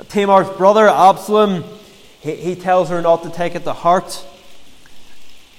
Tamar's 0.08 0.50
brother, 0.56 0.88
Absalom, 0.88 1.62
he, 2.18 2.34
he 2.34 2.56
tells 2.56 2.88
her 2.88 3.00
not 3.00 3.22
to 3.22 3.30
take 3.30 3.54
it 3.54 3.62
to 3.62 3.72
heart. 3.72 4.26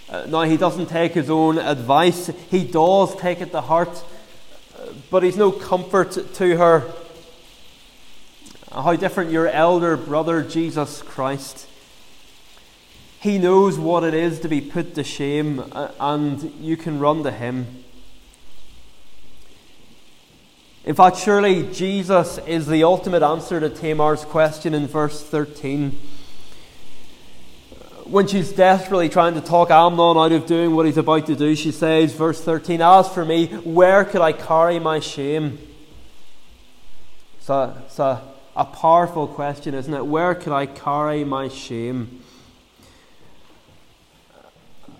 Uh, 0.09 0.25
now, 0.27 0.41
he 0.41 0.57
doesn't 0.57 0.87
take 0.87 1.13
his 1.13 1.29
own 1.29 1.59
advice, 1.59 2.31
he 2.49 2.63
does 2.63 3.15
take 3.17 3.41
it 3.41 3.51
to 3.51 3.61
heart, 3.61 4.03
uh, 4.75 4.87
but 5.11 5.21
he's 5.21 5.37
no 5.37 5.51
comfort 5.51 6.33
to 6.33 6.57
her. 6.57 6.91
How 8.71 8.95
different 8.95 9.31
your 9.31 9.47
elder 9.47 9.95
brother, 9.97 10.41
Jesus 10.41 11.01
Christ. 11.01 11.67
He 13.19 13.37
knows 13.37 13.77
what 13.77 14.03
it 14.03 14.13
is 14.13 14.39
to 14.39 14.47
be 14.47 14.61
put 14.61 14.95
to 14.95 15.03
shame, 15.03 15.59
uh, 15.73 15.91
and 15.99 16.53
you 16.61 16.77
can 16.77 16.99
run 16.99 17.23
to 17.23 17.31
Him. 17.31 17.83
In 20.85 20.95
fact, 20.95 21.17
surely 21.17 21.71
Jesus 21.71 22.37
is 22.47 22.67
the 22.67 22.83
ultimate 22.83 23.21
answer 23.21 23.59
to 23.59 23.69
Tamar's 23.69 24.23
question 24.23 24.73
in 24.73 24.87
verse 24.87 25.21
13. 25.21 25.99
When 28.09 28.25
she's 28.25 28.51
desperately 28.51 29.07
trying 29.07 29.35
to 29.35 29.41
talk 29.41 29.69
Amnon 29.69 30.17
out 30.17 30.31
of 30.31 30.47
doing 30.47 30.75
what 30.75 30.87
he's 30.87 30.97
about 30.97 31.27
to 31.27 31.35
do, 31.35 31.55
she 31.55 31.71
says, 31.71 32.11
verse 32.11 32.41
13, 32.41 32.81
As 32.81 33.07
for 33.07 33.23
me, 33.23 33.45
where 33.45 34.03
could 34.03 34.21
I 34.21 34.31
carry 34.31 34.79
my 34.79 34.99
shame? 34.99 35.59
It's 37.37 37.49
a, 37.51 37.83
it's 37.85 37.99
a, 37.99 38.23
a 38.55 38.65
powerful 38.65 39.27
question, 39.27 39.75
isn't 39.75 39.93
it? 39.93 40.07
Where 40.07 40.33
could 40.33 40.53
I 40.53 40.65
carry 40.65 41.23
my 41.23 41.49
shame? 41.49 42.23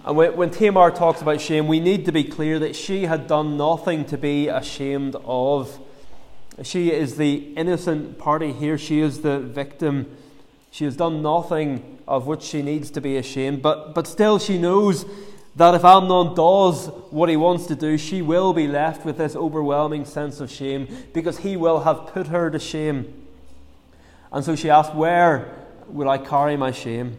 And 0.05 0.15
when, 0.15 0.37
when 0.37 0.51
Tamar 0.51 0.91
talks 0.91 1.19
about 1.19 1.41
shame, 1.41 1.65
we 1.65 1.79
need 1.79 2.05
to 2.05 2.11
be 2.11 2.23
clear 2.23 2.59
that 2.59 2.75
she 2.75 3.07
had 3.07 3.25
done 3.25 3.57
nothing 3.57 4.05
to 4.05 4.19
be 4.19 4.49
ashamed 4.49 5.15
of. 5.25 5.79
She 6.61 6.91
is 6.91 7.17
the 7.17 7.53
innocent 7.55 8.19
party 8.19 8.53
here, 8.53 8.77
she 8.77 8.99
is 8.99 9.23
the 9.23 9.39
victim. 9.39 10.15
She 10.71 10.85
has 10.85 10.95
done 10.95 11.21
nothing 11.21 11.99
of 12.07 12.27
which 12.27 12.43
she 12.43 12.61
needs 12.61 12.91
to 12.91 13.01
be 13.01 13.17
ashamed, 13.17 13.61
but, 13.61 13.93
but 13.93 14.07
still 14.07 14.39
she 14.39 14.57
knows 14.57 15.05
that 15.55 15.75
if 15.75 15.83
Amnon 15.83 16.35
does 16.35 16.87
what 17.09 17.27
he 17.27 17.35
wants 17.35 17.65
to 17.67 17.75
do, 17.75 17.97
she 17.97 18.21
will 18.21 18.53
be 18.53 18.67
left 18.67 19.03
with 19.03 19.17
this 19.17 19.35
overwhelming 19.35 20.05
sense 20.05 20.39
of 20.39 20.49
shame 20.49 20.87
because 21.13 21.39
he 21.39 21.57
will 21.57 21.81
have 21.81 22.07
put 22.07 22.27
her 22.27 22.49
to 22.49 22.59
shame. 22.59 23.27
And 24.31 24.45
so 24.45 24.55
she 24.55 24.69
asks, 24.69 24.93
Where 24.93 25.53
will 25.87 26.07
I 26.07 26.17
carry 26.17 26.55
my 26.55 26.71
shame? 26.71 27.17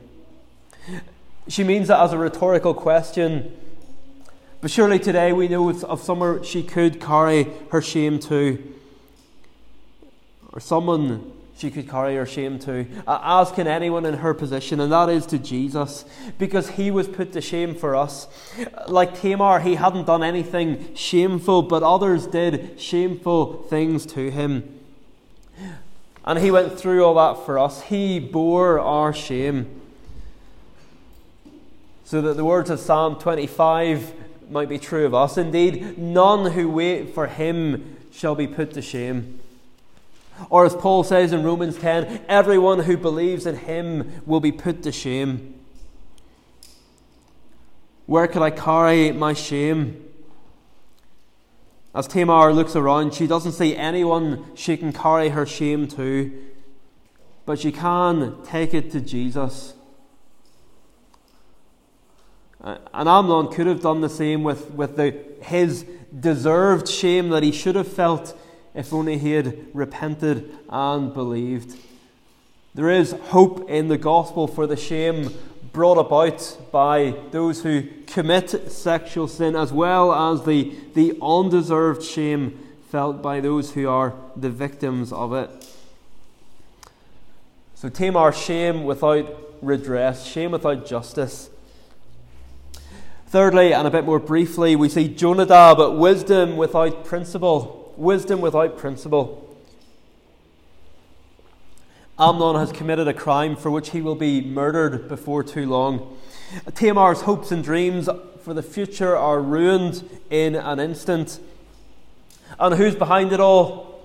She 1.49 1.65
means 1.65 1.89
that 1.89 2.01
as 2.01 2.13
a 2.13 2.19
rhetorical 2.19 2.73
question. 2.73 3.57
But 4.61 4.71
surely 4.71 4.99
today 4.99 5.33
we 5.33 5.49
know 5.49 5.69
of 5.71 6.01
somewhere 6.01 6.45
she 6.45 6.63
could 6.63 7.01
carry 7.01 7.49
her 7.71 7.83
shame 7.83 8.19
to, 8.21 8.75
or 10.53 10.61
someone 10.61 11.33
she 11.61 11.71
could 11.71 11.87
carry 11.87 12.17
her 12.17 12.25
shame 12.25 12.59
to, 12.59 12.87
as 13.07 13.53
can 13.53 13.67
anyone 13.67 14.07
in 14.07 14.15
her 14.15 14.33
position, 14.33 14.81
and 14.81 14.91
that 14.91 15.11
is 15.11 15.27
to 15.27 15.39
Jesus, 15.39 16.07
because 16.39 16.71
he 16.71 16.91
was 16.91 17.07
put 17.07 17.35
to 17.35 17.43
shame 17.43 17.75
for 17.75 17.95
us. 17.95 18.29
Like 18.89 19.21
Tamar, 19.21 19.61
he 19.61 19.75
hadn't 19.75 20.07
done 20.07 20.23
anything 20.23 20.95
shameful, 20.95 21.61
but 21.61 21.83
others 21.83 22.27
did 22.27 22.81
shameful 22.81 23.65
things 23.65 24.07
to 24.07 24.31
him. 24.31 24.81
And 26.25 26.39
he 26.39 26.51
went 26.51 26.79
through 26.79 27.05
all 27.05 27.15
that 27.15 27.45
for 27.45 27.59
us. 27.59 27.83
He 27.83 28.19
bore 28.19 28.81
our 28.81 29.13
shame 29.13 29.83
so 32.05 32.23
that 32.23 32.39
the 32.39 32.45
words 32.45 32.71
of 32.71 32.81
Psalm 32.81 33.17
25 33.19 34.15
might 34.51 34.69
be 34.69 34.79
true 34.79 35.05
of 35.05 35.15
us. 35.15 35.37
Indeed, 35.37 35.99
none 35.99 36.53
who 36.53 36.71
wait 36.71 37.15
for 37.15 37.27
him 37.27 37.99
shall 38.11 38.35
be 38.35 38.47
put 38.47 38.73
to 38.73 38.83
shame. 38.83 39.41
Or 40.49 40.65
as 40.65 40.75
Paul 40.75 41.05
says 41.05 41.33
in 41.33 41.43
Romans 41.43 41.77
10, 41.77 42.23
everyone 42.29 42.81
who 42.81 42.97
believes 42.97 43.47
in 43.47 43.57
him 43.57 44.23
will 44.25 44.41
be 44.41 44.53
put 44.53 44.83
to 44.85 44.93
shame. 44.93 45.55
Where 48.07 48.27
could 48.27 48.43
I 48.43 48.51
carry 48.51 49.13
my 49.13 49.35
shame? 49.35 50.05
As 51.95 52.07
Tamar 52.07 52.53
looks 52.53 52.77
around, 52.77 53.15
she 53.15 53.27
doesn't 53.27 53.53
see 53.53 53.77
anyone 53.77 54.45
she 54.55 54.77
can 54.77 54.93
carry 54.93 55.31
her 55.31 55.45
shame 55.45 55.89
to, 55.89 56.33
but 57.45 57.59
she 57.59 57.73
can 57.73 58.37
take 58.45 58.75
it 58.75 58.93
to 58.93 59.01
Jesus. 59.01 59.75
And 62.63 63.09
Amnon 63.09 63.49
could 63.49 63.67
have 63.67 63.81
done 63.81 64.03
the 64.03 64.09
same 64.09 64.43
with, 64.43 64.71
with 64.73 64.97
the, 64.97 65.17
his 65.43 65.87
deserved 66.19 66.89
shame 66.89 67.31
that 67.31 67.43
he 67.43 67.53
should 67.53 67.75
have 67.75 67.89
felt 67.89 68.39
if 68.75 68.93
only 68.93 69.19
he 69.19 69.33
had 69.33 69.67
repented 69.75 70.57
and 70.69 71.13
believed. 71.13 71.77
There 72.75 72.91
is 72.91 73.13
hope 73.13 73.69
in 73.69 73.89
the 73.89 73.99
gospel 73.99 74.47
for 74.47 74.67
the 74.67 74.77
shame 74.77 75.35
brought 75.73 75.99
about 75.99 76.59
by 76.73 77.15
those 77.31 77.63
who 77.63 77.85
commit 78.07 78.71
sexual 78.71 79.29
sin, 79.29 79.57
as 79.57 79.73
well 79.73 80.13
as 80.13 80.45
the, 80.45 80.75
the 80.95 81.17
undeserved 81.23 82.03
shame 82.03 82.59
felt 82.91 83.23
by 83.23 83.41
those 83.41 83.73
who 83.73 83.89
are 83.89 84.15
the 84.37 84.51
victims 84.51 85.13
of 85.13 85.33
it. 85.33 85.51
So, 87.75 87.89
Tamar, 87.89 88.33
shame 88.33 88.85
without 88.85 89.27
redress, 89.63 90.27
shame 90.27 90.51
without 90.51 90.87
justice. 90.87 91.51
Thirdly, 93.29 93.73
and 93.73 93.87
a 93.87 93.91
bit 93.91 94.05
more 94.05 94.19
briefly, 94.19 94.75
we 94.75 94.89
see 94.89 95.09
Jonadab, 95.09 95.97
wisdom 95.97 96.57
without 96.57 97.05
principle. 97.05 97.80
Wisdom 98.01 98.41
without 98.41 98.79
principle. 98.79 99.47
Amnon 102.19 102.57
has 102.57 102.73
committed 102.73 103.07
a 103.07 103.13
crime 103.13 103.57
for 103.57 103.71
which 103.71 103.91
he 103.91 104.01
will 104.01 104.15
be 104.15 104.41
murdered 104.41 105.07
before 105.07 105.45
too 105.45 105.67
long. 105.67 106.19
Tamar's 106.75 107.21
hopes 107.21 107.53
and 107.53 107.63
dreams 107.63 108.09
for 108.43 108.55
the 108.55 108.63
future 108.63 109.15
are 109.15 109.39
ruined 109.39 110.09
in 110.31 110.55
an 110.55 110.81
instant. 110.81 111.41
And 112.59 112.75
who's 112.77 112.95
behind 112.95 113.35
it 113.35 113.41
all? 113.41 114.03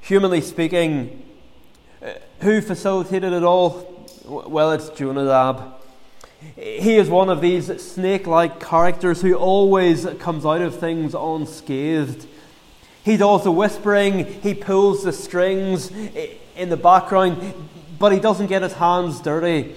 Humanly 0.00 0.40
speaking, 0.40 1.22
uh, 2.02 2.14
who 2.40 2.62
facilitated 2.62 3.34
it 3.34 3.42
all? 3.42 4.08
Well, 4.24 4.72
it's 4.72 4.88
Jonadab. 4.88 5.74
He 6.56 6.96
is 6.96 7.10
one 7.10 7.28
of 7.28 7.42
these 7.42 7.66
snake 7.82 8.26
like 8.26 8.60
characters 8.60 9.20
who 9.20 9.34
always 9.34 10.06
comes 10.18 10.46
out 10.46 10.62
of 10.62 10.80
things 10.80 11.14
unscathed. 11.14 12.26
He 13.08 13.16
does 13.16 13.42
the 13.42 13.50
whispering, 13.50 14.26
he 14.42 14.52
pulls 14.52 15.02
the 15.02 15.14
strings 15.14 15.90
in 16.54 16.68
the 16.68 16.76
background, 16.76 17.54
but 17.98 18.12
he 18.12 18.20
doesn't 18.20 18.48
get 18.48 18.60
his 18.60 18.74
hands 18.74 19.22
dirty. 19.22 19.74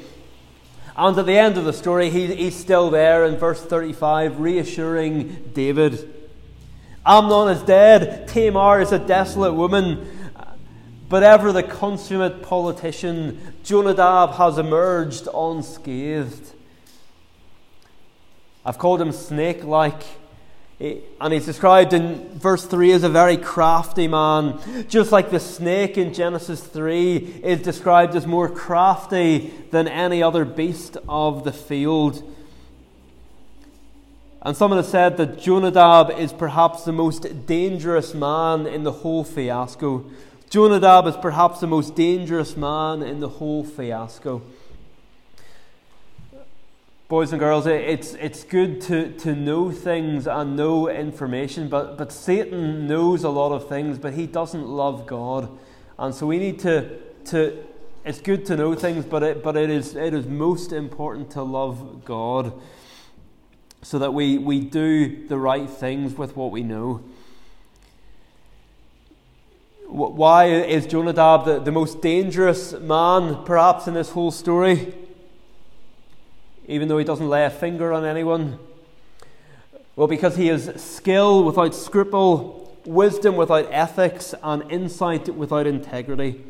And 0.97 1.17
at 1.17 1.25
the 1.25 1.37
end 1.37 1.57
of 1.57 1.63
the 1.63 1.71
story, 1.71 2.09
he, 2.09 2.35
he's 2.35 2.57
still 2.57 2.89
there 2.89 3.23
in 3.23 3.37
verse 3.37 3.61
35, 3.61 4.41
reassuring 4.41 5.51
David. 5.53 6.13
Amnon 7.05 7.55
is 7.55 7.63
dead, 7.63 8.27
Tamar 8.27 8.81
is 8.81 8.91
a 8.91 8.99
desolate 8.99 9.53
woman. 9.53 10.33
But 11.07 11.23
ever 11.23 11.53
the 11.53 11.63
consummate 11.63 12.43
politician, 12.43 13.53
Jonadab 13.63 14.31
has 14.31 14.57
emerged 14.57 15.29
unscathed. 15.33 16.51
I've 18.65 18.77
called 18.77 18.99
him 18.99 19.13
snake 19.13 19.63
like, 19.63 20.03
and 20.81 21.33
he's 21.33 21.45
described 21.45 21.93
in 21.93 22.27
verse 22.39 22.65
3 22.65 22.91
as 22.93 23.03
a 23.03 23.09
very 23.09 23.37
crafty 23.37 24.07
man. 24.07 24.59
Just 24.89 25.11
like 25.11 25.29
the 25.29 25.39
snake 25.39 25.97
in 25.97 26.13
Genesis 26.13 26.63
3 26.63 27.17
is 27.43 27.61
described 27.61 28.15
as 28.15 28.25
more 28.25 28.49
crafty 28.49 29.53
than 29.69 29.87
any 29.87 30.23
other 30.23 30.43
beast 30.43 30.97
of 31.07 31.43
the 31.43 31.53
field. 31.53 32.23
And 34.41 34.57
someone 34.57 34.79
has 34.79 34.89
said 34.89 35.17
that 35.17 35.37
Jonadab 35.37 36.17
is 36.17 36.33
perhaps 36.33 36.83
the 36.83 36.91
most 36.91 37.45
dangerous 37.45 38.15
man 38.15 38.65
in 38.65 38.83
the 38.83 38.91
whole 38.91 39.23
fiasco. 39.23 40.09
Jonadab 40.49 41.05
is 41.05 41.15
perhaps 41.15 41.59
the 41.59 41.67
most 41.67 41.95
dangerous 41.95 42.57
man 42.57 43.03
in 43.03 43.19
the 43.19 43.29
whole 43.29 43.63
fiasco. 43.63 44.41
Boys 47.11 47.33
and 47.33 47.41
girls, 47.41 47.67
it's, 47.67 48.13
it's 48.13 48.45
good 48.45 48.79
to, 48.79 49.11
to 49.17 49.35
know 49.35 49.69
things 49.69 50.27
and 50.27 50.55
know 50.55 50.87
information, 50.87 51.67
but, 51.67 51.97
but 51.97 52.09
Satan 52.09 52.87
knows 52.87 53.25
a 53.25 53.29
lot 53.29 53.51
of 53.51 53.67
things, 53.67 53.97
but 53.97 54.13
he 54.13 54.25
doesn't 54.25 54.65
love 54.65 55.07
God. 55.07 55.49
And 55.99 56.15
so 56.15 56.25
we 56.25 56.39
need 56.39 56.59
to, 56.59 56.99
to 57.25 57.65
it's 58.05 58.21
good 58.21 58.45
to 58.45 58.55
know 58.55 58.75
things, 58.75 59.03
but 59.03 59.23
it, 59.23 59.43
but 59.43 59.57
it, 59.57 59.69
is, 59.69 59.93
it 59.93 60.13
is 60.13 60.25
most 60.25 60.71
important 60.71 61.31
to 61.31 61.43
love 61.43 62.05
God 62.05 62.53
so 63.81 63.99
that 63.99 64.13
we, 64.13 64.37
we 64.37 64.61
do 64.61 65.27
the 65.27 65.37
right 65.37 65.69
things 65.69 66.13
with 66.13 66.37
what 66.37 66.49
we 66.49 66.63
know. 66.63 67.03
Why 69.85 70.45
is 70.45 70.87
Jonadab 70.87 71.43
the, 71.43 71.59
the 71.59 71.73
most 71.73 72.01
dangerous 72.01 72.71
man, 72.71 73.43
perhaps, 73.43 73.85
in 73.85 73.95
this 73.95 74.11
whole 74.11 74.31
story? 74.31 74.93
Even 76.71 76.87
though 76.87 76.97
he 76.97 77.03
doesn't 77.03 77.27
lay 77.27 77.43
a 77.43 77.49
finger 77.49 77.91
on 77.91 78.05
anyone? 78.05 78.57
Well, 79.97 80.07
because 80.07 80.37
he 80.37 80.47
has 80.47 80.81
skill 80.81 81.43
without 81.43 81.75
scruple, 81.75 82.77
wisdom 82.85 83.35
without 83.35 83.67
ethics, 83.71 84.33
and 84.41 84.63
insight 84.71 85.35
without 85.35 85.67
integrity. 85.67 86.45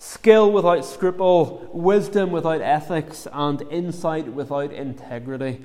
Skill 0.00 0.50
without 0.50 0.84
scruple, 0.84 1.70
wisdom 1.72 2.32
without 2.32 2.62
ethics, 2.62 3.28
and 3.32 3.62
insight 3.70 4.26
without 4.26 4.72
integrity. 4.72 5.62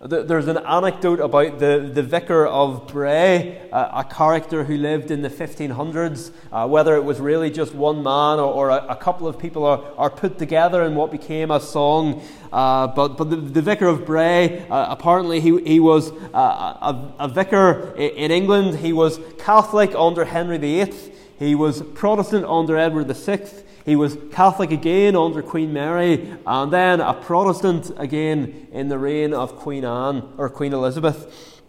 There's 0.00 0.46
an 0.46 0.58
anecdote 0.58 1.18
about 1.18 1.58
the, 1.58 1.90
the 1.92 2.04
vicar 2.04 2.46
of 2.46 2.86
Bray, 2.86 3.68
a, 3.72 3.76
a 3.94 4.04
character 4.08 4.62
who 4.62 4.76
lived 4.76 5.10
in 5.10 5.22
the 5.22 5.28
1500s. 5.28 6.30
Uh, 6.52 6.68
whether 6.68 6.94
it 6.94 7.02
was 7.02 7.18
really 7.18 7.50
just 7.50 7.74
one 7.74 8.04
man 8.04 8.38
or, 8.38 8.44
or 8.44 8.68
a, 8.68 8.76
a, 8.90 8.94
couple 8.94 9.26
of 9.26 9.40
people 9.40 9.66
are, 9.66 9.82
are 9.96 10.08
put 10.08 10.38
together 10.38 10.84
in 10.84 10.94
what 10.94 11.10
became 11.10 11.50
a 11.50 11.58
song. 11.58 12.22
Uh, 12.52 12.86
but 12.86 13.16
but 13.16 13.28
the, 13.28 13.36
the, 13.38 13.60
vicar 13.60 13.88
of 13.88 14.06
Bray, 14.06 14.64
uh, 14.68 14.86
apparently, 14.88 15.40
he, 15.40 15.60
he 15.64 15.80
was 15.80 16.12
uh, 16.32 16.38
a, 16.38 17.14
a, 17.18 17.26
vicar 17.26 17.92
in 17.96 18.30
England. 18.30 18.78
He 18.78 18.92
was 18.92 19.18
Catholic 19.40 19.96
under 19.96 20.26
Henry 20.26 20.58
VIII, 20.58 20.94
he 21.40 21.56
was 21.56 21.82
Protestant 21.82 22.44
under 22.44 22.76
Edward 22.76 23.08
VI. 23.08 23.48
He 23.88 23.96
was 23.96 24.18
Catholic 24.32 24.70
again 24.70 25.16
under 25.16 25.40
Queen 25.40 25.72
Mary, 25.72 26.36
and 26.46 26.70
then 26.70 27.00
a 27.00 27.14
Protestant 27.14 27.90
again 27.96 28.68
in 28.70 28.90
the 28.90 28.98
reign 28.98 29.32
of 29.32 29.56
Queen 29.56 29.82
Anne 29.82 30.34
or 30.36 30.50
Queen 30.50 30.74
Elizabeth. 30.74 31.62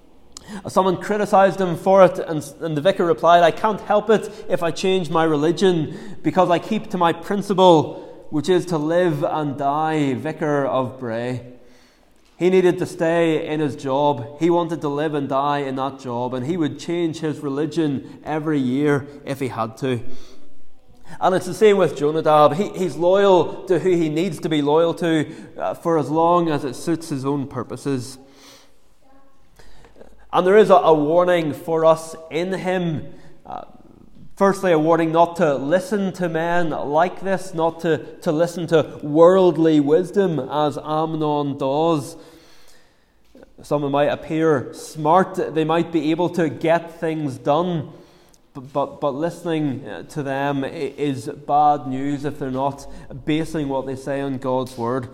Someone 0.68 0.98
criticized 0.98 1.62
him 1.62 1.78
for 1.78 2.04
it, 2.04 2.20
and, 2.20 2.44
and 2.60 2.76
the 2.76 2.82
vicar 2.82 3.06
replied, 3.06 3.44
I 3.44 3.52
can't 3.52 3.80
help 3.80 4.10
it 4.10 4.30
if 4.50 4.62
I 4.62 4.72
change 4.72 5.10
my 5.10 5.24
religion, 5.24 6.18
because 6.22 6.50
I 6.50 6.60
keep 6.60 6.90
to 6.90 6.98
my 6.98 7.14
principle, 7.14 8.28
which 8.32 8.50
is 8.50 8.66
to 8.66 8.78
live 8.78 9.24
and 9.24 9.58
die, 9.58 10.14
vicar 10.16 10.66
of 10.66 11.00
Bray. 11.00 11.54
He 12.36 12.50
needed 12.50 12.80
to 12.80 12.86
stay 12.86 13.48
in 13.48 13.62
his 13.62 13.78
job. 13.78 14.42
He 14.42 14.50
wanted 14.50 14.82
to 14.82 14.90
live 14.90 15.14
and 15.14 15.30
die 15.30 15.60
in 15.60 15.78
that 15.78 16.00
job, 16.00 16.34
and 16.34 16.46
he 16.46 16.58
would 16.58 16.80
change 16.80 17.20
his 17.20 17.40
religion 17.40 18.20
every 18.26 18.60
year 18.60 19.08
if 19.24 19.40
he 19.40 19.48
had 19.48 19.78
to. 19.78 20.02
And 21.22 21.36
it's 21.36 21.46
the 21.46 21.54
same 21.54 21.78
with 21.78 21.98
Jonadab. 21.98 22.54
He, 22.54 22.70
he's 22.70 22.96
loyal 22.96 23.66
to 23.66 23.80
who 23.80 23.90
he 23.90 24.10
needs 24.10 24.40
to 24.40 24.50
be 24.50 24.62
loyal 24.62 24.94
to 24.96 25.34
uh, 25.58 25.74
for 25.74 25.98
as 25.98 26.10
long 26.10 26.50
as 26.50 26.64
it 26.64 26.76
suits 26.76 27.10
his 27.10 27.26
own 27.26 27.48
purposes. 27.48 28.18
And 30.32 30.46
there 30.46 30.58
is 30.58 30.70
a, 30.70 30.76
a 30.76 30.94
warning 30.94 31.54
for 31.54 31.86
us 31.86 32.16
in 32.30 32.54
him. 32.54 33.14
Uh, 33.46 33.66
firstly, 34.36 34.72
a 34.72 34.80
warning 34.80 35.12
not 35.12 35.36
to 35.38 35.56
listen 35.56 36.14
to 36.14 36.30
men 36.30 36.70
like 36.70 37.22
this, 37.22 37.54
not 37.54 37.80
to, 37.82 38.18
to 38.20 38.32
listen 38.32 38.68
to 38.68 39.00
worldly 39.02 39.80
wisdom 39.80 40.40
as 40.40 40.78
Amnon 40.78 41.58
does. 41.58 42.16
Someone 43.62 43.92
might 43.92 44.06
appear 44.06 44.74
smart, 44.74 45.54
they 45.54 45.66
might 45.66 45.92
be 45.92 46.12
able 46.12 46.30
to 46.30 46.48
get 46.48 47.00
things 47.00 47.38
done. 47.38 47.92
But, 48.54 48.74
but, 48.74 49.00
but 49.00 49.12
listening 49.12 49.88
uh, 49.88 50.04
to 50.04 50.24
them 50.24 50.64
is 50.64 51.28
bad 51.28 51.88
news 51.88 52.26
if 52.26 52.40
they're 52.40 52.50
not 52.50 52.88
basing 53.26 53.70
what 53.70 53.86
they 53.86 53.96
say 53.96 54.22
on 54.22 54.40
God's 54.40 54.76
word. 54.78 55.10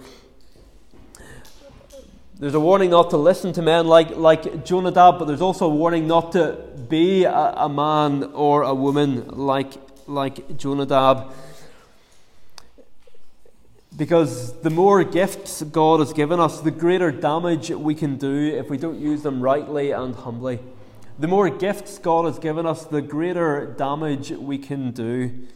There's 2.38 2.54
a 2.54 2.60
warning 2.60 2.90
not 2.90 3.10
to 3.12 3.18
listen 3.18 3.54
to 3.54 3.62
men 3.62 3.88
like, 3.88 4.16
like 4.16 4.66
Jonadab, 4.66 5.20
but 5.20 5.26
there's 5.26 5.42
also 5.42 5.66
a 5.66 5.74
warning 5.74 6.08
not 6.08 6.32
to 6.34 6.58
be 6.90 7.24
a, 7.24 7.32
a 7.32 7.70
man 7.70 8.24
or 8.34 8.64
a 8.64 8.74
woman 8.74 9.28
like, 9.30 9.74
like 10.08 10.58
Jonadab. 10.58 11.32
Because 13.96 14.60
the 14.62 14.70
more 14.70 15.04
gifts 15.06 15.62
God 15.62 16.02
has 16.02 16.12
given 16.12 16.40
us, 16.40 16.60
the 16.60 16.72
greater 16.72 17.12
damage 17.12 17.70
we 17.70 17.96
can 17.96 18.18
do 18.18 18.54
if 18.54 18.70
we 18.70 18.78
don't 18.78 19.00
use 19.00 19.24
them 19.24 19.42
rightly 19.42 19.92
and 19.92 20.16
humbly. 20.16 20.60
The 21.18 21.28
more 21.30 21.50
gifts 21.50 21.98
God 21.98 22.26
has 22.26 22.40
given 22.40 22.66
us, 22.66 22.84
the 22.84 23.02
greater 23.02 23.66
damage 23.66 24.32
we 24.32 24.58
can 24.58 24.92
do. 24.92 25.48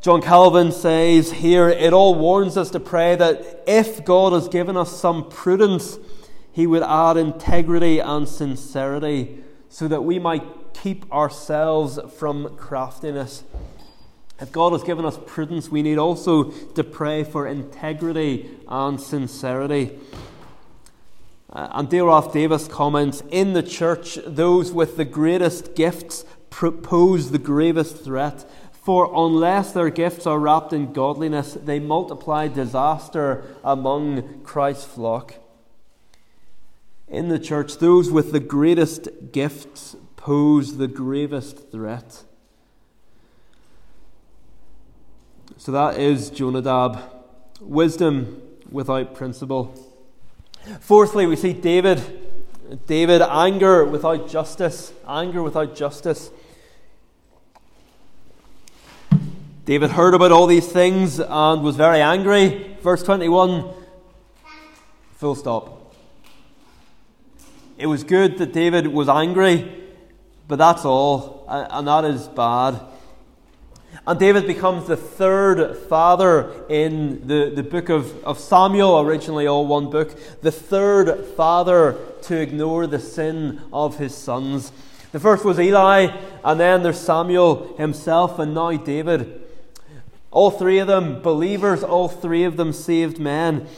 John 0.00 0.20
Calvin 0.20 0.72
says 0.72 1.30
here, 1.30 1.68
it 1.68 1.92
all 1.92 2.16
warns 2.16 2.56
us 2.56 2.68
to 2.70 2.80
pray 2.80 3.14
that 3.14 3.62
if 3.68 4.04
God 4.04 4.32
has 4.32 4.48
given 4.48 4.76
us 4.76 4.98
some 4.98 5.28
prudence, 5.28 5.96
he 6.50 6.66
would 6.66 6.82
add 6.82 7.16
integrity 7.16 8.00
and 8.00 8.28
sincerity 8.28 9.38
so 9.68 9.86
that 9.86 10.02
we 10.02 10.18
might 10.18 10.42
keep 10.74 11.10
ourselves 11.12 12.00
from 12.18 12.56
craftiness. 12.56 13.44
If 14.40 14.50
God 14.50 14.72
has 14.72 14.82
given 14.82 15.04
us 15.04 15.20
prudence, 15.24 15.68
we 15.68 15.82
need 15.82 15.98
also 15.98 16.50
to 16.50 16.82
pray 16.82 17.22
for 17.22 17.46
integrity 17.46 18.50
and 18.66 19.00
sincerity. 19.00 20.00
Uh, 21.52 21.68
and 21.72 21.90
Dale 21.90 22.20
Davis 22.32 22.66
comments 22.66 23.22
In 23.30 23.52
the 23.52 23.62
church, 23.62 24.18
those 24.26 24.72
with 24.72 24.96
the 24.96 25.04
greatest 25.04 25.74
gifts 25.74 26.24
pose 26.50 27.30
the 27.30 27.38
gravest 27.38 28.02
threat. 28.04 28.48
For 28.72 29.12
unless 29.14 29.72
their 29.72 29.90
gifts 29.90 30.26
are 30.26 30.38
wrapped 30.38 30.72
in 30.72 30.92
godliness, 30.92 31.54
they 31.54 31.78
multiply 31.78 32.48
disaster 32.48 33.44
among 33.62 34.42
Christ's 34.42 34.86
flock. 34.86 35.34
In 37.06 37.28
the 37.28 37.38
church, 37.38 37.76
those 37.76 38.10
with 38.10 38.32
the 38.32 38.40
greatest 38.40 39.08
gifts 39.30 39.94
pose 40.16 40.78
the 40.78 40.88
gravest 40.88 41.70
threat. 41.70 42.24
So 45.58 45.70
that 45.70 45.98
is 45.98 46.30
Jonadab. 46.30 46.98
Wisdom 47.60 48.42
without 48.70 49.14
principle. 49.14 49.91
Fourthly, 50.80 51.26
we 51.26 51.36
see 51.36 51.52
David. 51.52 52.20
David, 52.86 53.20
anger 53.22 53.84
without 53.84 54.28
justice. 54.28 54.92
Anger 55.06 55.42
without 55.42 55.74
justice. 55.74 56.30
David 59.64 59.90
heard 59.92 60.14
about 60.14 60.32
all 60.32 60.46
these 60.46 60.66
things 60.66 61.20
and 61.20 61.62
was 61.62 61.76
very 61.76 62.00
angry. 62.00 62.76
Verse 62.82 63.02
21, 63.02 63.72
full 65.14 65.36
stop. 65.36 65.94
It 67.78 67.86
was 67.86 68.02
good 68.02 68.38
that 68.38 68.52
David 68.52 68.88
was 68.88 69.08
angry, 69.08 69.72
but 70.48 70.56
that's 70.56 70.84
all, 70.84 71.46
and 71.48 71.86
that 71.86 72.04
is 72.04 72.26
bad. 72.28 72.80
And 74.04 74.18
David 74.18 74.48
becomes 74.48 74.88
the 74.88 74.96
third 74.96 75.76
father 75.76 76.52
in 76.68 77.28
the, 77.28 77.52
the 77.54 77.62
book 77.62 77.88
of, 77.88 78.24
of 78.24 78.38
Samuel, 78.40 79.00
originally 79.00 79.46
all 79.46 79.64
one 79.64 79.90
book, 79.90 80.18
the 80.40 80.50
third 80.50 81.24
father 81.36 81.96
to 82.22 82.36
ignore 82.36 82.88
the 82.88 82.98
sin 82.98 83.60
of 83.72 83.98
his 83.98 84.12
sons. 84.12 84.72
The 85.12 85.20
first 85.20 85.44
was 85.44 85.60
Eli, 85.60 86.16
and 86.42 86.58
then 86.58 86.82
there's 86.82 86.98
Samuel 86.98 87.76
himself, 87.76 88.40
and 88.40 88.54
now 88.54 88.72
David. 88.72 89.40
All 90.32 90.50
three 90.50 90.78
of 90.78 90.88
them 90.88 91.22
believers, 91.22 91.84
all 91.84 92.08
three 92.08 92.42
of 92.42 92.56
them 92.56 92.72
saved 92.72 93.20
men. 93.20 93.68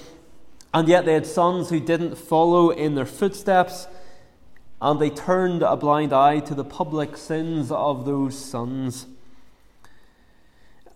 And 0.72 0.88
yet 0.88 1.04
they 1.04 1.12
had 1.12 1.26
sons 1.26 1.68
who 1.68 1.80
didn't 1.80 2.16
follow 2.16 2.70
in 2.70 2.94
their 2.94 3.04
footsteps, 3.04 3.88
and 4.80 4.98
they 4.98 5.10
turned 5.10 5.62
a 5.62 5.76
blind 5.76 6.14
eye 6.14 6.38
to 6.40 6.54
the 6.54 6.64
public 6.64 7.18
sins 7.18 7.70
of 7.70 8.06
those 8.06 8.38
sons. 8.38 9.06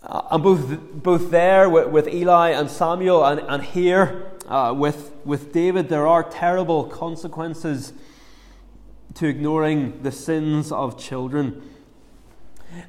Uh, 0.09 0.23
and 0.31 0.43
both, 0.43 0.81
both 0.95 1.31
there 1.31 1.69
with, 1.69 1.89
with 1.89 2.09
Eli 2.09 2.51
and 2.51 2.71
Samuel, 2.71 3.23
and, 3.25 3.41
and 3.41 3.63
here 3.63 4.33
uh, 4.47 4.75
with, 4.75 5.13
with 5.27 5.53
David, 5.53 5.91
there 5.91 6.07
are 6.07 6.23
terrible 6.23 6.85
consequences 6.85 7.93
to 9.15 9.27
ignoring 9.27 10.03
the 10.03 10.11
sins 10.11 10.73
of 10.73 10.99
children. 10.99 11.63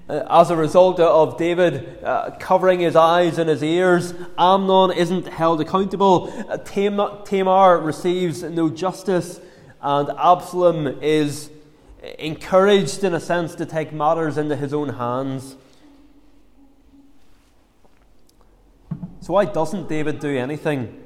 Uh, 0.08 0.26
as 0.30 0.50
a 0.50 0.56
result 0.56 1.00
of 1.02 1.38
David 1.38 2.02
uh, 2.06 2.32
covering 2.40 2.80
his 2.80 2.96
eyes 2.96 3.38
and 3.38 3.50
his 3.50 3.64
ears, 3.64 4.14
Amnon 4.38 4.92
isn't 4.92 5.28
held 5.28 5.60
accountable. 5.60 6.32
Uh, 6.48 6.58
Tamar 6.58 7.80
receives 7.80 8.44
no 8.44 8.70
justice, 8.70 9.42
and 9.82 10.10
Absalom 10.18 11.02
is 11.02 11.50
encouraged, 12.18 13.04
in 13.04 13.14
a 13.14 13.20
sense, 13.20 13.56
to 13.56 13.66
take 13.66 13.92
matters 13.92 14.38
into 14.38 14.56
his 14.56 14.74
own 14.74 14.90
hands. 14.90 15.58
So, 19.22 19.34
why 19.34 19.46
doesn't 19.46 19.90
David 19.90 20.20
do 20.20 20.36
anything? 20.38 21.04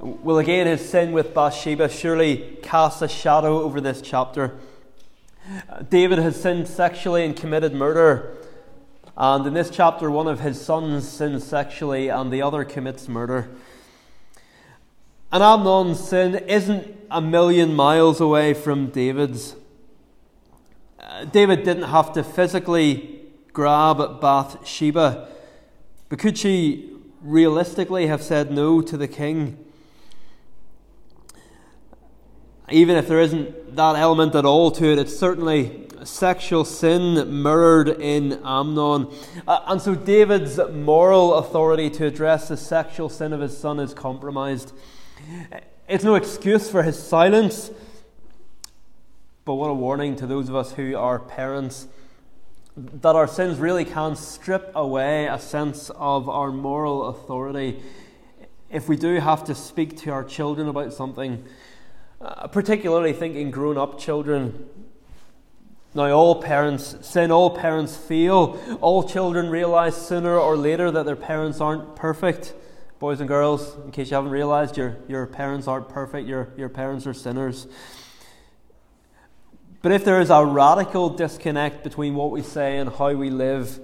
Well, 0.00 0.38
again, 0.38 0.66
his 0.66 0.88
sin 0.88 1.12
with 1.12 1.34
Bathsheba 1.34 1.88
surely 1.88 2.58
casts 2.62 3.02
a 3.02 3.08
shadow 3.08 3.62
over 3.62 3.80
this 3.80 4.00
chapter. 4.00 4.56
David 5.88 6.18
has 6.18 6.40
sinned 6.40 6.68
sexually 6.68 7.24
and 7.24 7.34
committed 7.34 7.74
murder. 7.74 8.36
And 9.16 9.44
in 9.46 9.54
this 9.54 9.70
chapter, 9.70 10.10
one 10.10 10.28
of 10.28 10.40
his 10.40 10.60
sons 10.60 11.08
sins 11.08 11.42
sexually 11.42 12.08
and 12.08 12.32
the 12.32 12.42
other 12.42 12.64
commits 12.64 13.08
murder. 13.08 13.50
And 15.32 15.42
Amnon's 15.42 15.98
sin 15.98 16.36
isn't 16.36 16.96
a 17.10 17.20
million 17.20 17.74
miles 17.74 18.20
away 18.20 18.54
from 18.54 18.90
David's. 18.90 19.56
Uh, 21.00 21.24
David 21.24 21.64
didn't 21.64 21.84
have 21.84 22.12
to 22.12 22.22
physically 22.22 23.22
grab 23.52 24.20
Bathsheba, 24.20 25.28
but 26.08 26.18
could 26.18 26.38
she 26.38 26.90
realistically 27.22 28.06
have 28.06 28.22
said 28.22 28.50
no 28.50 28.80
to 28.80 28.96
the 28.96 29.08
king? 29.08 29.64
even 32.70 32.96
if 32.96 33.08
there 33.08 33.20
isn't 33.20 33.76
that 33.76 33.96
element 33.96 34.34
at 34.34 34.44
all 34.44 34.70
to 34.70 34.92
it, 34.92 34.98
it's 34.98 35.16
certainly 35.16 35.86
sexual 36.04 36.64
sin 36.64 37.42
mirrored 37.42 37.88
in 37.88 38.40
Amnon. 38.44 39.08
Uh, 39.46 39.60
and 39.66 39.80
so 39.80 39.94
David's 39.94 40.58
moral 40.72 41.34
authority 41.34 41.90
to 41.90 42.06
address 42.06 42.48
the 42.48 42.56
sexual 42.56 43.08
sin 43.08 43.32
of 43.32 43.40
his 43.40 43.56
son 43.56 43.80
is 43.80 43.94
compromised. 43.94 44.72
It's 45.88 46.04
no 46.04 46.14
excuse 46.14 46.70
for 46.70 46.82
his 46.82 47.02
silence, 47.02 47.70
but 49.44 49.54
what 49.54 49.70
a 49.70 49.74
warning 49.74 50.16
to 50.16 50.26
those 50.26 50.48
of 50.48 50.54
us 50.54 50.72
who 50.72 50.96
are 50.96 51.18
parents 51.18 51.88
that 52.78 53.16
our 53.16 53.26
sins 53.26 53.58
really 53.58 53.84
can 53.84 54.14
strip 54.14 54.70
away 54.74 55.26
a 55.26 55.38
sense 55.38 55.90
of 55.96 56.28
our 56.28 56.52
moral 56.52 57.06
authority. 57.06 57.82
If 58.70 58.88
we 58.88 58.96
do 58.96 59.18
have 59.18 59.42
to 59.44 59.54
speak 59.54 59.96
to 60.02 60.10
our 60.10 60.22
children 60.22 60.68
about 60.68 60.92
something, 60.92 61.44
uh, 62.20 62.46
particularly 62.46 63.12
thinking 63.12 63.50
grown 63.50 63.76
up 63.76 63.98
children. 63.98 64.68
Now, 65.92 66.10
all 66.12 66.40
parents 66.40 66.96
sin, 67.00 67.32
all 67.32 67.50
parents 67.50 67.96
feel, 67.96 68.60
all 68.80 69.02
children 69.02 69.50
realize 69.50 69.96
sooner 69.96 70.38
or 70.38 70.56
later 70.56 70.92
that 70.92 71.04
their 71.04 71.16
parents 71.16 71.60
aren't 71.60 71.96
perfect. 71.96 72.54
Boys 73.00 73.18
and 73.18 73.28
girls, 73.28 73.76
in 73.84 73.90
case 73.90 74.10
you 74.10 74.14
haven't 74.14 74.30
realized, 74.30 74.76
your, 74.76 74.98
your 75.08 75.26
parents 75.26 75.66
aren't 75.66 75.88
perfect, 75.88 76.28
your, 76.28 76.48
your 76.56 76.68
parents 76.68 77.06
are 77.06 77.14
sinners. 77.14 77.66
But 79.80 79.92
if 79.92 80.04
there 80.04 80.20
is 80.20 80.30
a 80.30 80.44
radical 80.44 81.08
disconnect 81.08 81.84
between 81.84 82.14
what 82.14 82.30
we 82.30 82.42
say 82.42 82.78
and 82.78 82.90
how 82.90 83.12
we 83.14 83.30
live, 83.30 83.78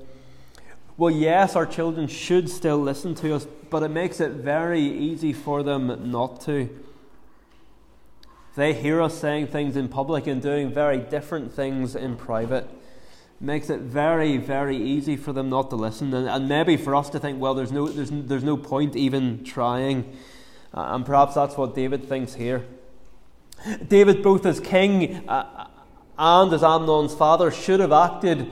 well, 0.97 1.11
yes, 1.11 1.57
our 1.57 1.67
children 1.67 2.09
should 2.09 2.49
still 2.49 2.79
listen 2.79 3.15
to 3.17 3.35
us, 3.35 3.47
but 3.71 3.83
it 3.83 3.89
makes 3.89 4.21
it 4.21 4.33
very 4.33 4.81
easy 4.81 5.33
for 5.33 5.63
them 5.63 6.11
not 6.11 6.41
to. 6.43 6.69
They 8.57 8.73
hear 8.73 9.03
us 9.03 9.19
saying 9.19 9.49
things 9.49 9.77
in 9.77 9.89
public 9.89 10.29
and 10.29 10.41
doing 10.41 10.73
very 10.73 10.99
different 10.99 11.53
things 11.53 11.97
in 11.97 12.17
private. 12.17 12.65
It 12.65 13.45
makes 13.45 13.71
it 13.71 13.81
very, 13.81 14.37
very 14.37 14.77
easy 14.77 15.17
for 15.17 15.33
them 15.33 15.49
not 15.49 15.71
to 15.71 15.77
listen, 15.77 16.15
and, 16.15 16.29
and 16.29 16.49
maybe 16.49 16.77
for 16.77 16.95
us 16.95 17.11
to 17.11 17.19
think, 17.19 17.41
well, 17.41 17.55
there's 17.55 17.73
no, 17.73 17.89
there's, 17.89 18.11
there's 18.13 18.45
no 18.45 18.57
point 18.57 18.95
even 18.95 19.43
trying. 19.43 20.17
Uh, 20.73 20.95
and 20.95 21.05
perhaps 21.05 21.35
that's 21.35 21.57
what 21.57 21.75
David 21.75 22.09
thinks 22.09 22.35
here. 22.35 22.65
David, 23.89 24.23
both 24.23 24.47
as 24.47 24.61
king 24.61 25.29
uh, 25.29 25.69
and 26.19 26.53
as 26.53 26.63
Amnon's 26.63 27.15
father, 27.15 27.51
should 27.51 27.81
have 27.81 27.93
acted, 27.93 28.51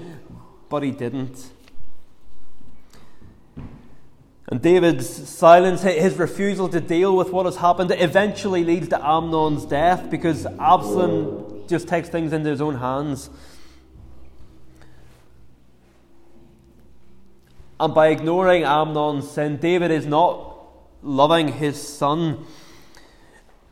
but 0.68 0.82
he 0.82 0.90
didn't. 0.90 1.50
And 4.48 4.60
David's 4.60 5.08
silence, 5.28 5.82
his 5.82 6.16
refusal 6.16 6.68
to 6.68 6.80
deal 6.80 7.16
with 7.16 7.30
what 7.30 7.46
has 7.46 7.56
happened, 7.56 7.90
eventually 7.96 8.64
leads 8.64 8.88
to 8.88 8.96
Amnon's 8.96 9.64
death 9.64 10.10
because 10.10 10.44
Absalom 10.44 11.66
just 11.68 11.88
takes 11.88 12.10
things 12.10 12.34
into 12.34 12.50
his 12.50 12.60
own 12.60 12.74
hands. 12.74 13.30
And 17.80 17.94
by 17.94 18.08
ignoring 18.08 18.64
Amnon's 18.64 19.30
sin, 19.30 19.56
David 19.56 19.90
is 19.90 20.06
not 20.06 20.54
loving 21.02 21.48
his 21.48 21.80
son. 21.80 22.44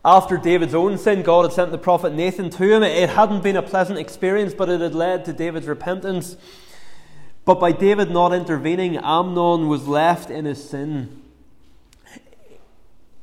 After 0.03 0.37
David's 0.37 0.73
own 0.73 0.97
sin, 0.97 1.21
God 1.21 1.43
had 1.43 1.53
sent 1.53 1.71
the 1.71 1.77
prophet 1.77 2.13
Nathan 2.13 2.49
to 2.51 2.75
him. 2.75 2.81
It 2.81 3.09
hadn't 3.09 3.43
been 3.43 3.55
a 3.55 3.61
pleasant 3.61 3.99
experience, 3.99 4.53
but 4.53 4.67
it 4.67 4.81
had 4.81 4.95
led 4.95 5.25
to 5.25 5.33
David's 5.33 5.67
repentance. 5.67 6.37
But 7.45 7.59
by 7.59 7.71
David 7.71 8.09
not 8.09 8.33
intervening, 8.33 8.97
Amnon 8.97 9.67
was 9.67 9.87
left 9.87 10.31
in 10.31 10.45
his 10.45 10.67
sin. 10.67 11.21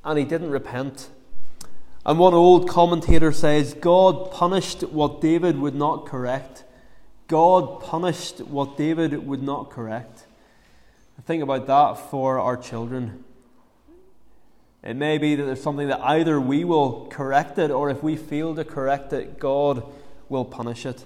And 0.05 0.19
he 0.19 0.25
didn't 0.25 0.51
repent. 0.51 1.09
And 2.07 2.19
one 2.19 2.33
old 2.33 2.69
commentator 2.69 3.33
says 3.33 3.75
God 3.75 4.31
punished 4.31 4.83
what 4.83 5.21
David 5.21 5.59
would 5.59 5.75
not 5.75 6.07
correct. 6.07 6.65
God 7.27 7.83
punished 7.83 8.41
what 8.41 8.77
David 8.77 9.27
would 9.27 9.43
not 9.43 9.71
correct. 9.71 10.27
Think 11.27 11.43
about 11.43 11.67
that 11.67 11.95
for 12.11 12.39
our 12.39 12.57
children. 12.57 13.25
It 14.83 14.95
may 14.95 15.19
be 15.19 15.35
that 15.35 15.45
there's 15.45 15.63
something 15.63 15.89
that 15.89 16.01
either 16.01 16.41
we 16.41 16.65
will 16.65 17.07
correct 17.07 17.59
it, 17.59 17.71
or 17.71 17.91
if 17.91 18.03
we 18.03 18.17
fail 18.17 18.55
to 18.55 18.65
correct 18.65 19.13
it, 19.13 19.39
God 19.39 19.83
will 20.29 20.45
punish 20.45 20.87
it. 20.87 21.05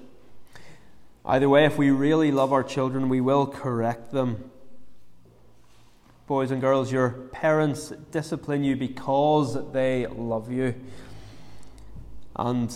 Either 1.25 1.49
way, 1.49 1.65
if 1.65 1.79
we 1.79 1.91
really 1.91 2.31
love 2.33 2.53
our 2.53 2.65
children, 2.65 3.09
we 3.09 3.21
will 3.21 3.47
correct 3.47 4.11
them. 4.11 4.51
Boys 6.27 6.51
and 6.51 6.61
girls, 6.61 6.93
your 6.93 7.11
parents 7.11 7.93
discipline 8.11 8.65
you 8.65 8.77
because 8.77 9.73
they 9.73 10.07
love 10.07 10.51
you. 10.51 10.75
And 12.37 12.75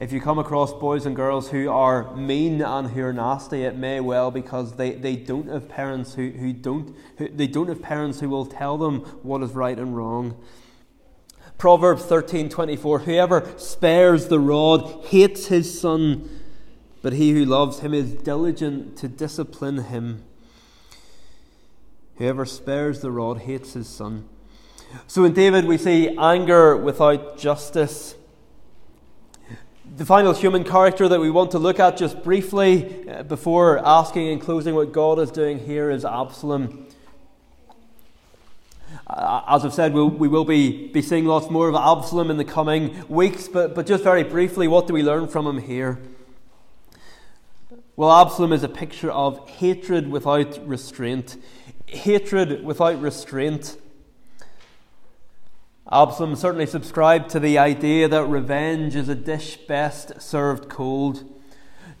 if 0.00 0.12
you 0.12 0.20
come 0.20 0.38
across 0.38 0.72
boys 0.72 1.06
and 1.06 1.14
girls 1.14 1.50
who 1.50 1.68
are 1.70 2.14
mean 2.16 2.62
and 2.62 2.88
who 2.88 3.02
are 3.02 3.12
nasty, 3.12 3.62
it 3.62 3.76
may 3.76 4.00
well 4.00 4.30
because 4.30 4.76
they, 4.76 4.92
they 4.92 5.16
don't 5.16 5.48
have 5.48 5.68
parents 5.68 6.14
who, 6.14 6.30
who 6.30 6.52
don't 6.52 6.96
who, 7.18 7.28
they 7.28 7.46
don't 7.46 7.68
have 7.68 7.82
parents 7.82 8.20
who 8.20 8.28
will 8.28 8.46
tell 8.46 8.78
them 8.78 9.00
what 9.22 9.42
is 9.42 9.52
right 9.52 9.78
and 9.78 9.96
wrong. 9.96 10.40
Proverbs 11.58 12.04
thirteen 12.04 12.48
twenty 12.48 12.76
four 12.76 13.00
Whoever 13.00 13.52
spares 13.58 14.28
the 14.28 14.38
rod 14.38 15.04
hates 15.06 15.46
his 15.46 15.80
son 15.80 16.28
but 17.02 17.12
he 17.12 17.32
who 17.32 17.44
loves 17.44 17.80
him 17.80 17.94
is 17.94 18.12
diligent 18.12 18.96
to 18.98 19.08
discipline 19.08 19.84
him. 19.84 20.24
Whoever 22.16 22.44
spares 22.44 23.00
the 23.00 23.10
rod 23.10 23.42
hates 23.42 23.74
his 23.74 23.88
son. 23.88 24.28
So 25.06 25.24
in 25.24 25.32
David, 25.32 25.66
we 25.66 25.78
see 25.78 26.16
anger 26.16 26.76
without 26.76 27.38
justice. 27.38 28.16
The 29.98 30.06
final 30.06 30.32
human 30.32 30.62
character 30.62 31.08
that 31.08 31.18
we 31.18 31.28
want 31.28 31.50
to 31.50 31.58
look 31.58 31.80
at 31.80 31.96
just 31.96 32.22
briefly 32.22 33.10
uh, 33.10 33.24
before 33.24 33.84
asking 33.84 34.28
and 34.28 34.40
closing 34.40 34.76
what 34.76 34.92
God 34.92 35.18
is 35.18 35.32
doing 35.32 35.58
here 35.58 35.90
is 35.90 36.04
Absalom. 36.04 36.86
Uh, 39.08 39.42
as 39.48 39.64
I've 39.64 39.74
said, 39.74 39.92
we'll, 39.92 40.08
we 40.08 40.28
will 40.28 40.44
be, 40.44 40.86
be 40.86 41.02
seeing 41.02 41.24
lots 41.24 41.50
more 41.50 41.68
of 41.68 41.74
Absalom 41.74 42.30
in 42.30 42.36
the 42.36 42.44
coming 42.44 43.08
weeks, 43.08 43.48
but, 43.48 43.74
but 43.74 43.86
just 43.86 44.04
very 44.04 44.22
briefly, 44.22 44.68
what 44.68 44.86
do 44.86 44.94
we 44.94 45.02
learn 45.02 45.26
from 45.26 45.48
him 45.48 45.58
here? 45.58 45.98
Well, 47.96 48.12
Absalom 48.12 48.52
is 48.52 48.62
a 48.62 48.68
picture 48.68 49.10
of 49.10 49.48
hatred 49.48 50.08
without 50.08 50.64
restraint. 50.64 51.36
Hatred 51.86 52.64
without 52.64 53.02
restraint. 53.02 53.76
Absalom 55.90 56.36
certainly 56.36 56.66
subscribed 56.66 57.30
to 57.30 57.40
the 57.40 57.56
idea 57.56 58.08
that 58.08 58.26
revenge 58.26 58.94
is 58.94 59.08
a 59.08 59.14
dish 59.14 59.56
best 59.56 60.20
served 60.20 60.68
cold. 60.68 61.24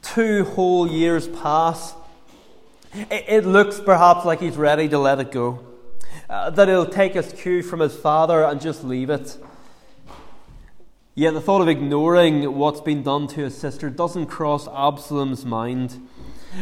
Two 0.02 0.44
whole 0.44 0.86
years 0.86 1.26
pass. 1.26 1.94
It, 2.92 3.46
looks 3.46 3.80
perhaps 3.80 4.26
like 4.26 4.40
he's 4.40 4.58
ready 4.58 4.90
to 4.90 4.98
let 4.98 5.20
it 5.20 5.32
go. 5.32 5.64
Uh, 6.28 6.50
that 6.50 6.68
he'll 6.68 6.84
take 6.84 7.14
his 7.14 7.32
cue 7.32 7.62
from 7.62 7.80
his 7.80 7.96
father 7.96 8.44
and 8.44 8.60
just 8.60 8.84
leave 8.84 9.08
it. 9.08 9.38
Yet 11.14 11.32
the 11.32 11.40
thought 11.40 11.62
of 11.62 11.68
ignoring 11.68 12.56
what's 12.56 12.82
been 12.82 13.02
done 13.02 13.26
to 13.28 13.40
his 13.40 13.56
sister 13.56 13.88
doesn't 13.88 14.26
cross 14.26 14.68
Absalom's 14.68 15.46
mind. 15.46 16.06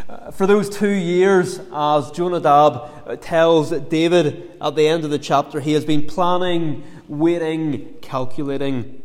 Uh, 0.08 0.30
for 0.30 0.46
those 0.46 0.68
two 0.68 0.90
years, 0.90 1.60
as 1.72 2.10
Jonadab 2.10 3.20
tells 3.20 3.70
David 3.70 4.50
at 4.60 4.74
the 4.74 4.88
end 4.88 5.04
of 5.04 5.10
the 5.10 5.18
chapter, 5.18 5.60
he 5.60 5.72
has 5.72 5.84
been 5.84 6.06
planning, 6.06 6.82
waiting, 7.08 7.94
calculating. 8.02 9.02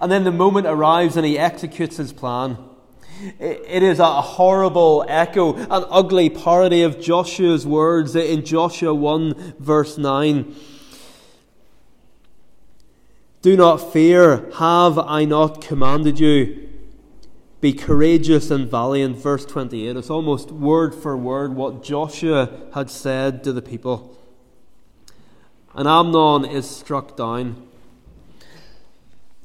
And 0.00 0.10
then 0.10 0.24
the 0.24 0.32
moment 0.32 0.66
arrives 0.66 1.16
and 1.16 1.26
he 1.26 1.38
executes 1.38 1.96
his 1.96 2.12
plan. 2.12 2.56
It 3.38 3.82
is 3.82 3.98
a 3.98 4.20
horrible 4.20 5.04
echo, 5.06 5.54
an 5.54 5.84
ugly 5.90 6.30
parody 6.30 6.82
of 6.82 7.00
Joshua's 7.00 7.66
words 7.66 8.16
in 8.16 8.44
Joshua 8.44 8.94
1, 8.94 9.54
verse 9.58 9.98
9. 9.98 10.54
Do 13.42 13.56
not 13.56 13.92
fear, 13.92 14.50
have 14.54 14.98
I 14.98 15.24
not 15.24 15.60
commanded 15.60 16.18
you? 16.18 16.71
Be 17.62 17.72
courageous 17.72 18.50
and 18.50 18.68
valiant. 18.68 19.16
Verse 19.16 19.46
28. 19.46 19.96
It's 19.96 20.10
almost 20.10 20.50
word 20.50 20.96
for 20.96 21.16
word 21.16 21.54
what 21.54 21.84
Joshua 21.84 22.50
had 22.74 22.90
said 22.90 23.44
to 23.44 23.52
the 23.52 23.62
people. 23.62 24.18
And 25.72 25.86
Amnon 25.86 26.44
is 26.44 26.68
struck 26.68 27.16
down. 27.16 27.68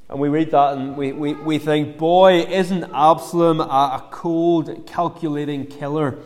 And 0.10 0.20
we 0.20 0.30
read 0.30 0.50
that 0.50 0.74
and 0.74 0.98
we, 0.98 1.12
we, 1.12 1.36
we 1.36 1.60
think, 1.60 2.00
boy, 2.00 2.40
isn't 2.40 2.86
Absalom 2.86 3.62
a, 3.62 3.64
a 3.64 4.08
cold, 4.10 4.88
calculating 4.88 5.68
killer? 5.68 6.18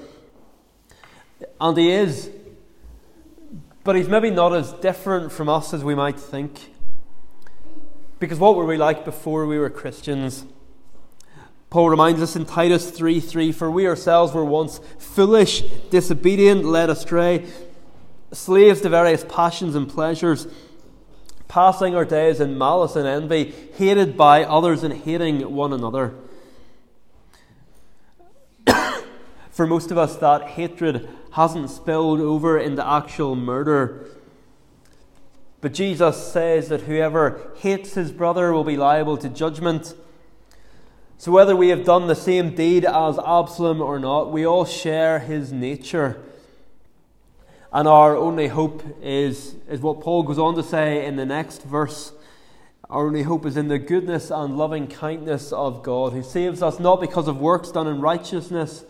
And 1.60 1.78
he 1.78 1.92
is. 1.92 2.30
But 3.84 3.98
he's 3.98 4.08
maybe 4.08 4.30
not 4.30 4.54
as 4.54 4.72
different 4.72 5.34
from 5.34 5.50
us 5.50 5.74
as 5.74 5.84
we 5.84 5.96
might 5.96 6.18
think. 6.18 6.74
Because 8.18 8.40
what 8.40 8.56
were 8.56 8.66
we 8.66 8.78
like 8.78 9.04
before 9.04 9.46
we 9.46 9.60
were 9.60 9.70
Christians? 9.70 10.46
Paul 11.72 11.90
reminds 11.90 12.22
us 12.22 12.36
in 12.36 12.46
Titus 12.46 12.92
3 12.92 13.20
3 13.20 13.52
For 13.52 13.72
we 13.72 13.88
ourselves 13.88 14.34
were 14.34 14.46
once 14.46 14.80
foolish, 15.00 15.62
disobedient, 15.90 16.64
led 16.64 16.92
astray, 16.92 17.48
slaves 18.32 18.82
to 18.82 18.90
various 18.90 19.26
passions 19.28 19.74
and 19.74 19.90
pleasures, 19.90 20.48
passing 21.48 21.96
our 21.96 22.06
days 22.06 22.40
in 22.40 22.60
malice 22.60 22.96
and 22.96 23.08
envy, 23.08 23.56
hated 23.76 24.16
by 24.16 24.44
others 24.44 24.84
and 24.84 24.94
hating 24.94 25.56
one 25.56 25.74
another. 25.74 26.14
For 29.50 29.66
most 29.66 29.90
of 29.90 29.98
us, 29.98 30.16
that 30.18 30.50
hatred 30.50 31.10
hasn't 31.32 31.72
spilled 31.72 32.20
over 32.20 32.60
into 32.60 32.88
actual 32.88 33.36
murder 33.36 34.08
but 35.62 35.76
Jesus 35.76 36.32
says 36.32 36.70
that 36.70 36.82
whoever 36.82 37.52
hates 37.58 37.94
his 37.94 38.12
brother 38.12 38.52
will 38.52 38.64
be 38.64 38.78
liable 38.78 39.16
to 39.18 39.30
judgment. 39.30 39.94
So, 41.22 41.32
whether 41.32 41.56
we 41.56 41.68
have 41.68 41.86
done 41.86 42.08
the 42.08 42.16
same 42.16 42.56
deed 42.56 42.84
as 42.84 43.20
Absalom 43.20 43.80
or 43.80 44.00
not, 44.00 44.32
we 44.32 44.44
all 44.44 44.66
share 44.66 45.20
his 45.20 45.54
nature. 45.54 46.20
And 47.72 47.88
our 47.88 48.18
only 48.18 48.48
hope 48.48 48.82
is, 49.04 49.54
is 49.70 49.82
what 49.82 50.02
Paul 50.02 50.24
goes 50.24 50.40
on 50.40 50.56
to 50.56 50.64
say 50.64 51.06
in 51.06 51.18
the 51.18 51.26
next 51.28 51.62
verse. 51.62 52.12
Our 52.90 53.06
only 53.06 53.22
hope 53.22 53.46
is 53.46 53.56
in 53.56 53.68
the 53.68 53.78
goodness 53.78 54.32
and 54.32 54.58
loving 54.58 54.88
kindness 54.88 55.54
of 55.54 55.84
God, 55.84 56.14
who 56.14 56.24
saves 56.24 56.64
us 56.64 56.80
not 56.80 57.00
because 57.00 57.28
of 57.28 57.38
works 57.38 57.70
done 57.70 57.86
in 57.86 58.02
righteousness, 58.02 58.84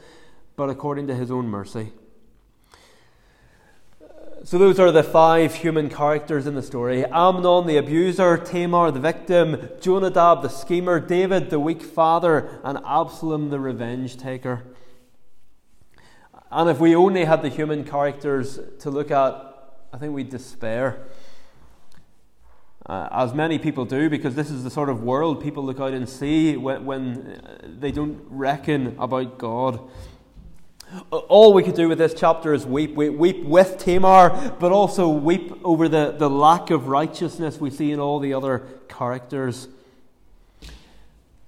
but 0.55 0.69
according 0.69 1.07
to 1.07 1.15
his 1.15 1.31
own 1.31 1.47
mercy. 1.47 1.91
So, 4.43 4.57
those 4.57 4.79
are 4.79 4.91
the 4.91 5.03
five 5.03 5.53
human 5.53 5.87
characters 5.87 6.47
in 6.47 6.55
the 6.55 6.63
story 6.63 7.05
Amnon, 7.05 7.67
the 7.67 7.77
abuser, 7.77 8.39
Tamar, 8.39 8.89
the 8.89 8.99
victim, 8.99 9.69
Jonadab, 9.79 10.41
the 10.41 10.49
schemer, 10.49 10.99
David, 10.99 11.51
the 11.51 11.59
weak 11.59 11.83
father, 11.83 12.59
and 12.63 12.79
Absalom, 12.83 13.51
the 13.51 13.59
revenge 13.59 14.17
taker. 14.17 14.63
And 16.49 16.71
if 16.71 16.79
we 16.79 16.95
only 16.95 17.25
had 17.25 17.43
the 17.43 17.49
human 17.49 17.83
characters 17.83 18.59
to 18.79 18.89
look 18.89 19.11
at, 19.11 19.35
I 19.93 19.97
think 19.99 20.11
we'd 20.15 20.29
despair. 20.29 21.05
Uh, 22.87 23.09
as 23.11 23.35
many 23.35 23.59
people 23.59 23.85
do, 23.85 24.09
because 24.09 24.33
this 24.33 24.49
is 24.49 24.63
the 24.63 24.71
sort 24.71 24.89
of 24.89 25.03
world 25.03 25.43
people 25.43 25.63
look 25.63 25.79
out 25.79 25.93
and 25.93 26.09
see 26.09 26.57
when, 26.57 26.83
when 26.83 27.77
they 27.79 27.91
don't 27.91 28.19
reckon 28.27 28.95
about 28.97 29.37
God. 29.37 29.87
All 31.09 31.53
we 31.53 31.63
could 31.63 31.75
do 31.75 31.87
with 31.87 31.97
this 31.97 32.13
chapter 32.13 32.53
is 32.53 32.65
weep. 32.65 32.95
We 32.95 33.09
weep 33.09 33.43
with 33.45 33.77
Tamar, 33.77 34.55
but 34.59 34.71
also 34.71 35.07
weep 35.07 35.53
over 35.63 35.87
the, 35.87 36.13
the 36.17 36.29
lack 36.29 36.69
of 36.69 36.87
righteousness 36.87 37.59
we 37.59 37.69
see 37.69 37.91
in 37.91 37.99
all 37.99 38.19
the 38.19 38.33
other 38.33 38.59
characters. 38.89 39.69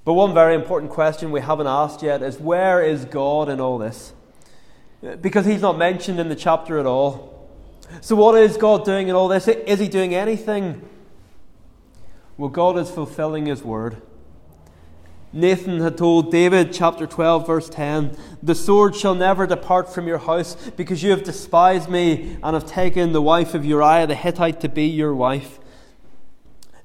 But 0.06 0.14
one 0.14 0.34
very 0.34 0.56
important 0.56 0.92
question 0.92 1.32
we 1.32 1.42
haven't 1.42 1.68
asked 1.68 2.02
yet 2.02 2.22
is 2.22 2.40
where 2.40 2.82
is 2.82 3.06
God 3.06 3.50
in 3.50 3.60
all 3.60 3.78
this? 3.78 4.14
Because 5.22 5.46
he's 5.46 5.62
not 5.62 5.78
mentioned 5.78 6.20
in 6.20 6.30
the 6.30 6.36
chapter 6.36 6.80
at 6.80 6.86
all. 6.86 7.50
So, 8.02 8.16
what 8.16 8.36
is 8.36 8.56
God 8.56 8.86
doing 8.86 9.10
in 9.10 9.16
all 9.16 9.28
this? 9.28 9.48
Is 9.48 9.80
he 9.80 9.90
doing 9.90 10.16
anything? 10.16 10.88
Well, 12.38 12.50
God 12.50 12.78
is 12.78 12.90
fulfilling 12.90 13.46
his 13.46 13.62
word. 13.62 14.02
Nathan 15.36 15.80
had 15.80 15.98
told 15.98 16.32
David, 16.32 16.72
chapter 16.72 17.08
12, 17.08 17.48
verse 17.48 17.68
10, 17.68 18.16
The 18.44 18.54
sword 18.54 18.96
shall 18.96 19.16
never 19.16 19.48
depart 19.48 19.92
from 19.92 20.06
your 20.06 20.20
house, 20.20 20.56
because 20.78 21.02
you 21.02 21.10
have 21.10 21.24
despised 21.24 21.90
me 21.90 22.38
and 22.44 22.54
have 22.54 22.68
taken 22.68 23.14
the 23.14 23.22
wife 23.22 23.56
of 23.56 23.66
Uriah 23.66 24.06
the 24.06 24.14
Hittite 24.14 24.62
to 24.62 24.70
be 24.70 24.86
your 24.86 25.16
wife. 25.16 25.60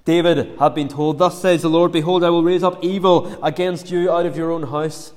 David 0.07 0.59
had 0.59 0.75
been 0.75 0.89
told, 0.89 1.19
Thus 1.19 1.43
says 1.43 1.61
the 1.61 1.69
Lord, 1.69 1.93
Behold, 1.93 2.25
I 2.25 2.31
will 2.31 2.43
raise 2.43 2.63
up 2.63 2.83
evil 2.83 3.39
against 3.45 3.91
you 3.91 4.11
out 4.11 4.25
of 4.25 4.39
your 4.39 4.51
own 4.51 4.63
house. 4.63 5.13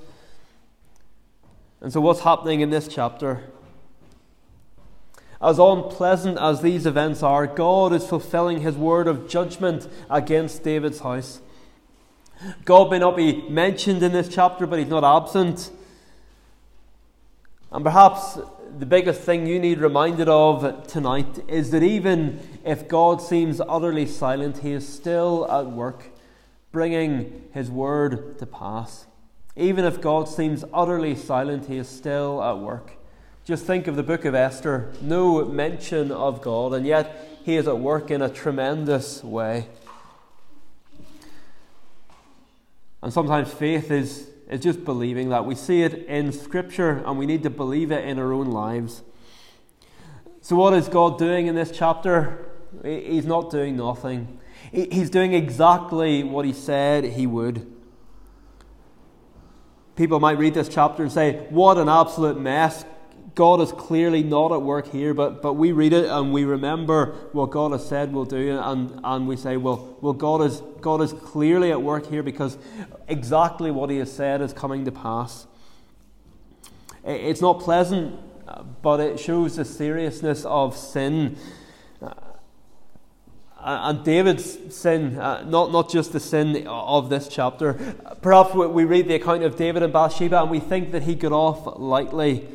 And 1.79 1.93
so, 1.93 2.01
what's 2.01 2.19
happening 2.19 2.59
in 2.59 2.69
this 2.69 2.89
chapter? 2.89 3.45
As 5.41 5.57
unpleasant 5.57 6.37
as 6.37 6.61
these 6.61 6.85
events 6.85 7.23
are, 7.23 7.47
God 7.47 7.93
is 7.93 8.05
fulfilling 8.05 8.59
his 8.59 8.75
word 8.75 9.07
of 9.07 9.29
judgment 9.29 9.87
against 10.09 10.63
David's 10.63 10.99
house. 10.99 11.39
God 12.65 12.89
may 12.91 12.99
not 12.99 13.15
be 13.15 13.47
mentioned 13.49 14.01
in 14.03 14.11
this 14.11 14.27
chapter, 14.27 14.65
but 14.65 14.79
he's 14.79 14.87
not 14.87 15.03
absent. 15.03 15.71
And 17.71 17.83
perhaps 17.85 18.37
the 18.77 18.85
biggest 18.85 19.21
thing 19.21 19.47
you 19.47 19.59
need 19.59 19.79
reminded 19.79 20.27
of 20.27 20.87
tonight 20.87 21.39
is 21.47 21.71
that 21.71 21.83
even 21.83 22.39
if 22.65 22.87
God 22.87 23.21
seems 23.21 23.61
utterly 23.61 24.05
silent, 24.05 24.59
he 24.59 24.71
is 24.71 24.87
still 24.87 25.49
at 25.51 25.67
work, 25.67 26.05
bringing 26.71 27.49
his 27.53 27.69
word 27.69 28.39
to 28.39 28.45
pass. 28.45 29.05
Even 29.55 29.85
if 29.85 30.01
God 30.01 30.27
seems 30.29 30.63
utterly 30.73 31.15
silent, 31.15 31.67
he 31.67 31.77
is 31.77 31.89
still 31.89 32.41
at 32.43 32.57
work. 32.57 32.93
Just 33.43 33.65
think 33.65 33.87
of 33.87 33.95
the 33.95 34.03
book 34.03 34.23
of 34.23 34.35
Esther 34.35 34.93
no 35.01 35.43
mention 35.45 36.11
of 36.11 36.41
God, 36.41 36.73
and 36.73 36.85
yet 36.85 37.39
he 37.43 37.55
is 37.55 37.67
at 37.67 37.79
work 37.79 38.11
in 38.11 38.21
a 38.21 38.29
tremendous 38.29 39.23
way. 39.23 39.67
And 43.01 43.11
sometimes 43.11 43.51
faith 43.51 43.89
is, 43.91 44.29
is 44.49 44.61
just 44.61 44.85
believing 44.85 45.29
that. 45.29 45.45
We 45.45 45.55
see 45.55 45.81
it 45.83 46.05
in 46.05 46.31
Scripture 46.31 47.03
and 47.05 47.17
we 47.17 47.25
need 47.25 47.43
to 47.43 47.49
believe 47.49 47.91
it 47.91 48.05
in 48.05 48.19
our 48.19 48.31
own 48.31 48.47
lives. 48.47 49.01
So, 50.41 50.55
what 50.55 50.73
is 50.73 50.87
God 50.87 51.17
doing 51.17 51.47
in 51.47 51.55
this 51.55 51.71
chapter? 51.71 52.49
He's 52.83 53.25
not 53.25 53.51
doing 53.51 53.75
nothing. 53.77 54.39
He's 54.71 55.09
doing 55.09 55.33
exactly 55.33 56.23
what 56.23 56.45
He 56.45 56.53
said 56.53 57.03
He 57.03 57.27
would. 57.27 57.71
People 59.95 60.19
might 60.19 60.37
read 60.37 60.53
this 60.53 60.69
chapter 60.69 61.03
and 61.03 61.11
say, 61.11 61.45
What 61.49 61.77
an 61.77 61.89
absolute 61.89 62.39
mess 62.39 62.85
God 63.35 63.61
is 63.61 63.71
clearly 63.71 64.23
not 64.23 64.51
at 64.51 64.61
work 64.61 64.91
here, 64.91 65.13
but, 65.13 65.41
but 65.41 65.53
we 65.53 65.71
read 65.71 65.93
it 65.93 66.05
and 66.05 66.33
we 66.33 66.43
remember 66.43 67.13
what 67.31 67.51
God 67.51 67.71
has 67.71 67.87
said 67.87 68.13
we'll 68.13 68.25
do, 68.25 68.59
and, 68.59 68.99
and 69.03 69.27
we 69.27 69.37
say, 69.37 69.57
well, 69.57 69.97
well 70.01 70.13
God, 70.13 70.41
is, 70.41 70.61
God 70.81 71.01
is 71.01 71.13
clearly 71.13 71.71
at 71.71 71.81
work 71.81 72.07
here 72.07 72.23
because 72.23 72.57
exactly 73.07 73.71
what 73.71 73.89
He 73.89 73.97
has 73.97 74.11
said 74.11 74.41
is 74.41 74.51
coming 74.51 74.83
to 74.85 74.91
pass. 74.91 75.47
It's 77.03 77.41
not 77.41 77.61
pleasant, 77.61 78.19
but 78.81 78.99
it 78.99 79.19
shows 79.19 79.55
the 79.55 79.65
seriousness 79.65 80.45
of 80.45 80.75
sin. 80.77 81.37
And 83.63 84.03
David's 84.03 84.75
sin, 84.75 85.19
uh, 85.19 85.43
not, 85.43 85.71
not 85.71 85.89
just 85.89 86.13
the 86.13 86.19
sin 86.19 86.67
of 86.67 87.09
this 87.09 87.27
chapter. 87.27 87.73
Perhaps 88.21 88.55
we 88.55 88.85
read 88.85 89.07
the 89.07 89.15
account 89.15 89.43
of 89.43 89.55
David 89.55 89.83
and 89.83 89.93
Bathsheba 89.93 90.41
and 90.41 90.49
we 90.49 90.59
think 90.59 90.91
that 90.91 91.03
he 91.03 91.13
got 91.13 91.31
off 91.31 91.79
lightly. 91.79 92.47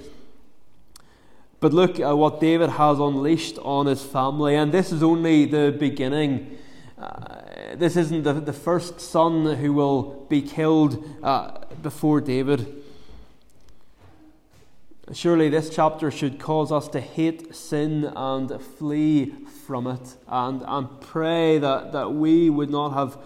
But 1.66 1.72
look 1.72 1.98
at 1.98 2.12
what 2.16 2.38
David 2.38 2.70
has 2.70 3.00
unleashed 3.00 3.58
on 3.58 3.86
his 3.86 4.00
family, 4.00 4.54
and 4.54 4.70
this 4.70 4.92
is 4.92 5.02
only 5.02 5.46
the 5.46 5.74
beginning. 5.76 6.58
Uh, 6.96 7.40
this 7.74 7.96
isn't 7.96 8.22
the, 8.22 8.34
the 8.34 8.52
first 8.52 9.00
son 9.00 9.56
who 9.56 9.72
will 9.72 10.26
be 10.28 10.42
killed 10.42 11.04
uh, 11.24 11.58
before 11.82 12.20
David. 12.20 12.84
Surely 15.12 15.48
this 15.48 15.68
chapter 15.68 16.08
should 16.08 16.38
cause 16.38 16.70
us 16.70 16.86
to 16.86 17.00
hate 17.00 17.52
sin 17.52 18.12
and 18.14 18.62
flee 18.78 19.34
from 19.66 19.88
it 19.88 20.14
and, 20.28 20.62
and 20.64 21.00
pray 21.00 21.58
that, 21.58 21.90
that 21.90 22.12
we 22.12 22.48
would 22.48 22.70
not 22.70 22.90
have 22.90 23.18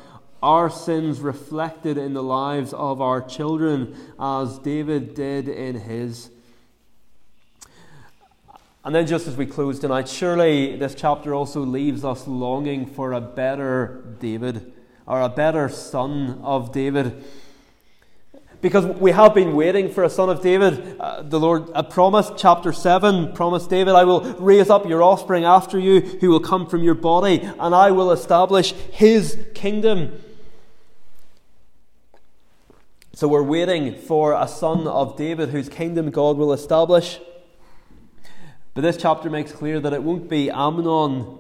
our 0.42 0.70
sins 0.70 1.20
reflected 1.20 1.98
in 1.98 2.14
the 2.14 2.22
lives 2.22 2.72
of 2.72 3.02
our 3.02 3.20
children 3.20 3.94
as 4.18 4.58
David 4.60 5.12
did 5.12 5.46
in 5.46 5.80
his. 5.80 6.30
And 8.82 8.94
then, 8.94 9.06
just 9.06 9.26
as 9.26 9.36
we 9.36 9.44
close 9.44 9.78
tonight, 9.78 10.08
surely 10.08 10.74
this 10.76 10.94
chapter 10.94 11.34
also 11.34 11.60
leaves 11.60 12.02
us 12.02 12.26
longing 12.26 12.86
for 12.86 13.12
a 13.12 13.20
better 13.20 14.02
David 14.20 14.72
or 15.06 15.20
a 15.20 15.28
better 15.28 15.68
son 15.68 16.40
of 16.42 16.72
David. 16.72 17.22
Because 18.62 18.86
we 18.86 19.12
have 19.12 19.34
been 19.34 19.54
waiting 19.54 19.90
for 19.90 20.04
a 20.04 20.08
son 20.08 20.30
of 20.30 20.40
David. 20.40 20.98
Uh, 20.98 21.20
the 21.22 21.38
Lord 21.38 21.68
uh, 21.74 21.82
promised, 21.82 22.34
chapter 22.38 22.72
7, 22.72 23.32
promised 23.32 23.68
David, 23.68 23.94
I 23.94 24.04
will 24.04 24.22
raise 24.34 24.70
up 24.70 24.86
your 24.86 25.02
offspring 25.02 25.44
after 25.44 25.78
you 25.78 26.00
who 26.00 26.30
will 26.30 26.40
come 26.40 26.66
from 26.66 26.82
your 26.82 26.94
body, 26.94 27.40
and 27.40 27.74
I 27.74 27.90
will 27.90 28.12
establish 28.12 28.72
his 28.72 29.38
kingdom. 29.54 30.22
So 33.12 33.28
we're 33.28 33.42
waiting 33.42 33.94
for 33.94 34.32
a 34.32 34.48
son 34.48 34.86
of 34.86 35.18
David 35.18 35.50
whose 35.50 35.68
kingdom 35.68 36.10
God 36.10 36.38
will 36.38 36.54
establish. 36.54 37.18
But 38.74 38.82
this 38.82 38.96
chapter 38.96 39.28
makes 39.28 39.52
clear 39.52 39.80
that 39.80 39.92
it 39.92 40.02
won't 40.02 40.28
be 40.28 40.50
Amnon 40.50 41.38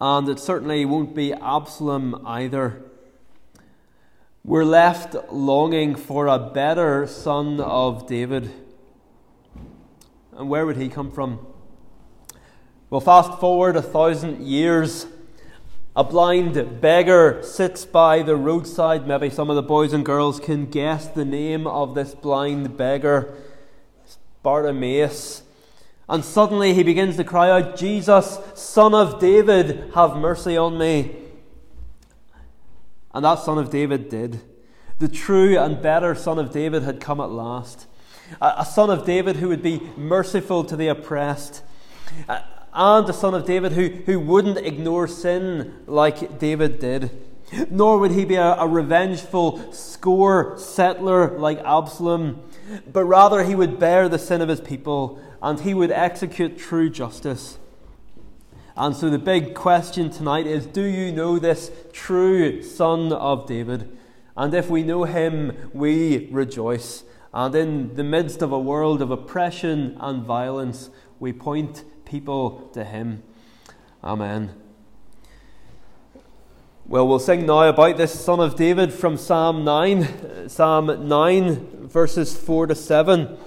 and 0.00 0.28
it 0.28 0.38
certainly 0.38 0.84
won't 0.84 1.14
be 1.14 1.32
Absalom 1.32 2.22
either. 2.26 2.82
We're 4.44 4.64
left 4.64 5.14
longing 5.30 5.94
for 5.94 6.26
a 6.26 6.38
better 6.38 7.06
son 7.06 7.60
of 7.60 8.08
David. 8.08 8.50
And 10.36 10.48
where 10.48 10.66
would 10.66 10.76
he 10.76 10.88
come 10.88 11.12
from? 11.12 11.46
Well, 12.90 13.00
fast 13.00 13.38
forward 13.38 13.76
a 13.76 13.82
thousand 13.82 14.44
years. 14.44 15.06
A 15.94 16.02
blind 16.02 16.80
beggar 16.80 17.40
sits 17.44 17.84
by 17.84 18.22
the 18.22 18.34
roadside. 18.34 19.06
Maybe 19.06 19.30
some 19.30 19.48
of 19.48 19.56
the 19.56 19.62
boys 19.62 19.92
and 19.92 20.04
girls 20.04 20.40
can 20.40 20.66
guess 20.66 21.06
the 21.06 21.24
name 21.24 21.66
of 21.66 21.94
this 21.94 22.14
blind 22.14 22.76
beggar. 22.76 23.32
Bartimaeus. 24.42 25.44
And 26.08 26.24
suddenly 26.24 26.74
he 26.74 26.82
begins 26.82 27.16
to 27.16 27.24
cry 27.24 27.50
out, 27.50 27.76
Jesus, 27.76 28.38
Son 28.54 28.94
of 28.94 29.20
David, 29.20 29.92
have 29.94 30.16
mercy 30.16 30.56
on 30.56 30.78
me. 30.78 31.16
And 33.14 33.24
that 33.24 33.38
Son 33.38 33.58
of 33.58 33.70
David 33.70 34.08
did. 34.08 34.40
The 34.98 35.08
true 35.08 35.58
and 35.58 35.82
better 35.82 36.14
Son 36.14 36.38
of 36.38 36.52
David 36.52 36.82
had 36.82 37.00
come 37.00 37.20
at 37.20 37.30
last. 37.30 37.86
A, 38.40 38.64
Son 38.64 38.88
of 38.88 39.04
David 39.04 39.36
who 39.36 39.48
would 39.48 39.62
be 39.62 39.80
merciful 39.96 40.64
to 40.64 40.76
the 40.76 40.88
oppressed. 40.88 41.62
and 42.28 43.08
a 43.08 43.12
Son 43.12 43.34
of 43.34 43.44
David 43.44 43.72
who, 43.72 43.88
who 43.88 44.18
wouldn't 44.18 44.58
ignore 44.58 45.06
sin 45.06 45.74
like 45.86 46.38
David 46.38 46.78
did. 46.78 47.10
Nor 47.70 47.98
would 47.98 48.12
he 48.12 48.24
be 48.24 48.36
a, 48.36 48.54
a 48.54 48.66
revengeful 48.66 49.72
score 49.72 50.56
settler 50.58 51.38
like 51.38 51.58
Absalom, 51.58 52.42
but 52.90 53.04
rather 53.04 53.44
he 53.44 53.54
would 53.54 53.78
bear 53.78 54.08
the 54.08 54.18
sin 54.18 54.40
of 54.40 54.48
his 54.48 54.60
people 54.60 55.20
and 55.42 55.60
he 55.60 55.74
would 55.74 55.90
execute 55.90 56.56
true 56.56 56.88
justice. 56.88 57.58
And 58.76 58.96
so 58.96 59.10
the 59.10 59.18
big 59.18 59.54
question 59.54 60.08
tonight 60.08 60.46
is 60.46 60.64
do 60.64 60.82
you 60.82 61.12
know 61.12 61.38
this 61.38 61.70
true 61.92 62.62
Son 62.62 63.12
of 63.12 63.46
David? 63.46 63.98
And 64.36 64.54
if 64.54 64.70
we 64.70 64.82
know 64.82 65.04
him, 65.04 65.70
we 65.74 66.28
rejoice. 66.30 67.04
And 67.34 67.54
in 67.54 67.94
the 67.94 68.04
midst 68.04 68.40
of 68.40 68.52
a 68.52 68.58
world 68.58 69.02
of 69.02 69.10
oppression 69.10 69.96
and 70.00 70.22
violence, 70.22 70.90
we 71.18 71.32
point 71.32 71.84
people 72.04 72.70
to 72.72 72.84
him. 72.84 73.22
Amen. 74.02 74.54
Well, 76.86 77.06
we'll 77.06 77.18
sing 77.18 77.46
now 77.46 77.68
about 77.68 77.96
this 77.96 78.18
Son 78.18 78.40
of 78.40 78.56
David 78.56 78.92
from 78.92 79.16
Psalm 79.16 79.64
9, 79.64 80.48
Psalm 80.48 81.08
9, 81.08 81.88
verses 81.88 82.36
4 82.36 82.68
to 82.68 82.74
7. 82.74 83.38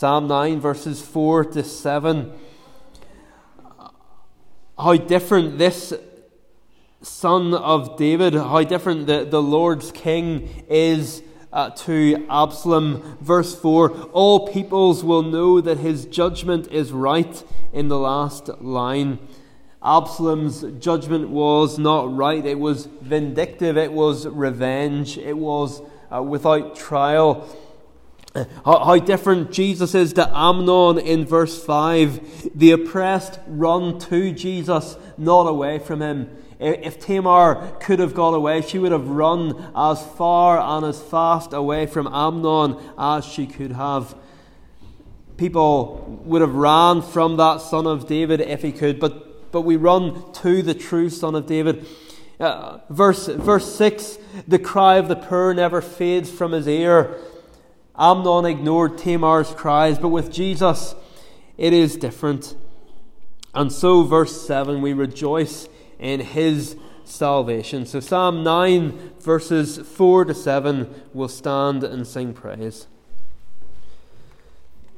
Psalm 0.00 0.28
9, 0.28 0.60
verses 0.60 1.02
4 1.02 1.44
to 1.44 1.62
7. 1.62 2.32
How 4.78 4.96
different 4.96 5.58
this 5.58 5.92
son 7.02 7.52
of 7.52 7.98
David, 7.98 8.32
how 8.32 8.62
different 8.62 9.06
the, 9.06 9.26
the 9.26 9.42
Lord's 9.42 9.92
king 9.92 10.64
is 10.70 11.22
uh, 11.52 11.68
to 11.84 12.26
Absalom. 12.30 13.18
Verse 13.20 13.54
4 13.54 13.90
All 14.14 14.48
peoples 14.48 15.04
will 15.04 15.20
know 15.20 15.60
that 15.60 15.76
his 15.76 16.06
judgment 16.06 16.68
is 16.68 16.92
right 16.92 17.44
in 17.70 17.88
the 17.88 17.98
last 17.98 18.48
line. 18.62 19.18
Absalom's 19.84 20.62
judgment 20.82 21.28
was 21.28 21.78
not 21.78 22.16
right, 22.16 22.46
it 22.46 22.58
was 22.58 22.86
vindictive, 23.02 23.76
it 23.76 23.92
was 23.92 24.26
revenge, 24.26 25.18
it 25.18 25.36
was 25.36 25.82
uh, 26.10 26.22
without 26.22 26.74
trial. 26.74 27.46
How, 28.34 28.96
different 28.98 29.50
Jesus 29.50 29.94
is 29.94 30.12
to 30.12 30.30
Amnon 30.36 30.98
in 30.98 31.24
verse 31.24 31.62
5. 31.64 32.52
The 32.54 32.70
oppressed 32.70 33.40
run 33.46 33.98
to 34.00 34.32
Jesus, 34.32 34.96
not 35.18 35.48
away 35.48 35.80
from 35.80 36.00
him. 36.00 36.36
If 36.60 37.00
Tamar 37.00 37.72
could 37.80 37.98
have 37.98 38.14
gone 38.14 38.34
away, 38.34 38.60
she 38.60 38.78
would 38.78 38.92
have 38.92 39.08
run 39.08 39.72
as 39.74 40.02
far 40.16 40.60
and 40.60 40.86
as 40.86 41.02
fast 41.02 41.52
away 41.52 41.86
from 41.86 42.06
Amnon 42.06 42.78
as 42.96 43.24
she 43.24 43.46
could 43.46 43.72
have. 43.72 44.14
People 45.36 46.20
would 46.24 46.42
have 46.42 46.54
ran 46.54 47.02
from 47.02 47.36
that 47.38 47.62
son 47.62 47.86
of 47.86 48.06
David 48.06 48.40
if 48.42 48.62
he 48.62 48.72
could, 48.72 49.00
but, 49.00 49.50
but 49.50 49.62
we 49.62 49.76
run 49.76 50.32
to 50.34 50.62
the 50.62 50.74
true 50.74 51.08
son 51.08 51.34
of 51.34 51.46
David. 51.46 51.86
Uh, 52.38 52.78
verse, 52.90 53.26
verse 53.26 53.74
6 53.74 54.18
the 54.46 54.58
cry 54.58 54.96
of 54.96 55.08
the 55.08 55.16
poor 55.16 55.52
never 55.52 55.80
fades 55.80 56.30
from 56.30 56.52
his 56.52 56.68
ear. 56.68 57.16
Amnon 57.98 58.44
ignored 58.44 58.98
Tamar's 58.98 59.52
cries, 59.52 59.98
but 59.98 60.08
with 60.08 60.32
Jesus, 60.32 60.94
it 61.58 61.72
is 61.72 61.96
different. 61.96 62.56
And 63.54 63.72
so, 63.72 64.04
verse 64.04 64.46
7, 64.46 64.80
we 64.80 64.92
rejoice 64.92 65.68
in 65.98 66.20
his 66.20 66.76
salvation. 67.04 67.84
So, 67.84 68.00
Psalm 68.00 68.42
9, 68.42 69.14
verses 69.20 69.78
4 69.78 70.26
to 70.26 70.34
7, 70.34 71.02
will 71.12 71.28
stand 71.28 71.84
and 71.84 72.06
sing 72.06 72.32
praise. 72.32 72.86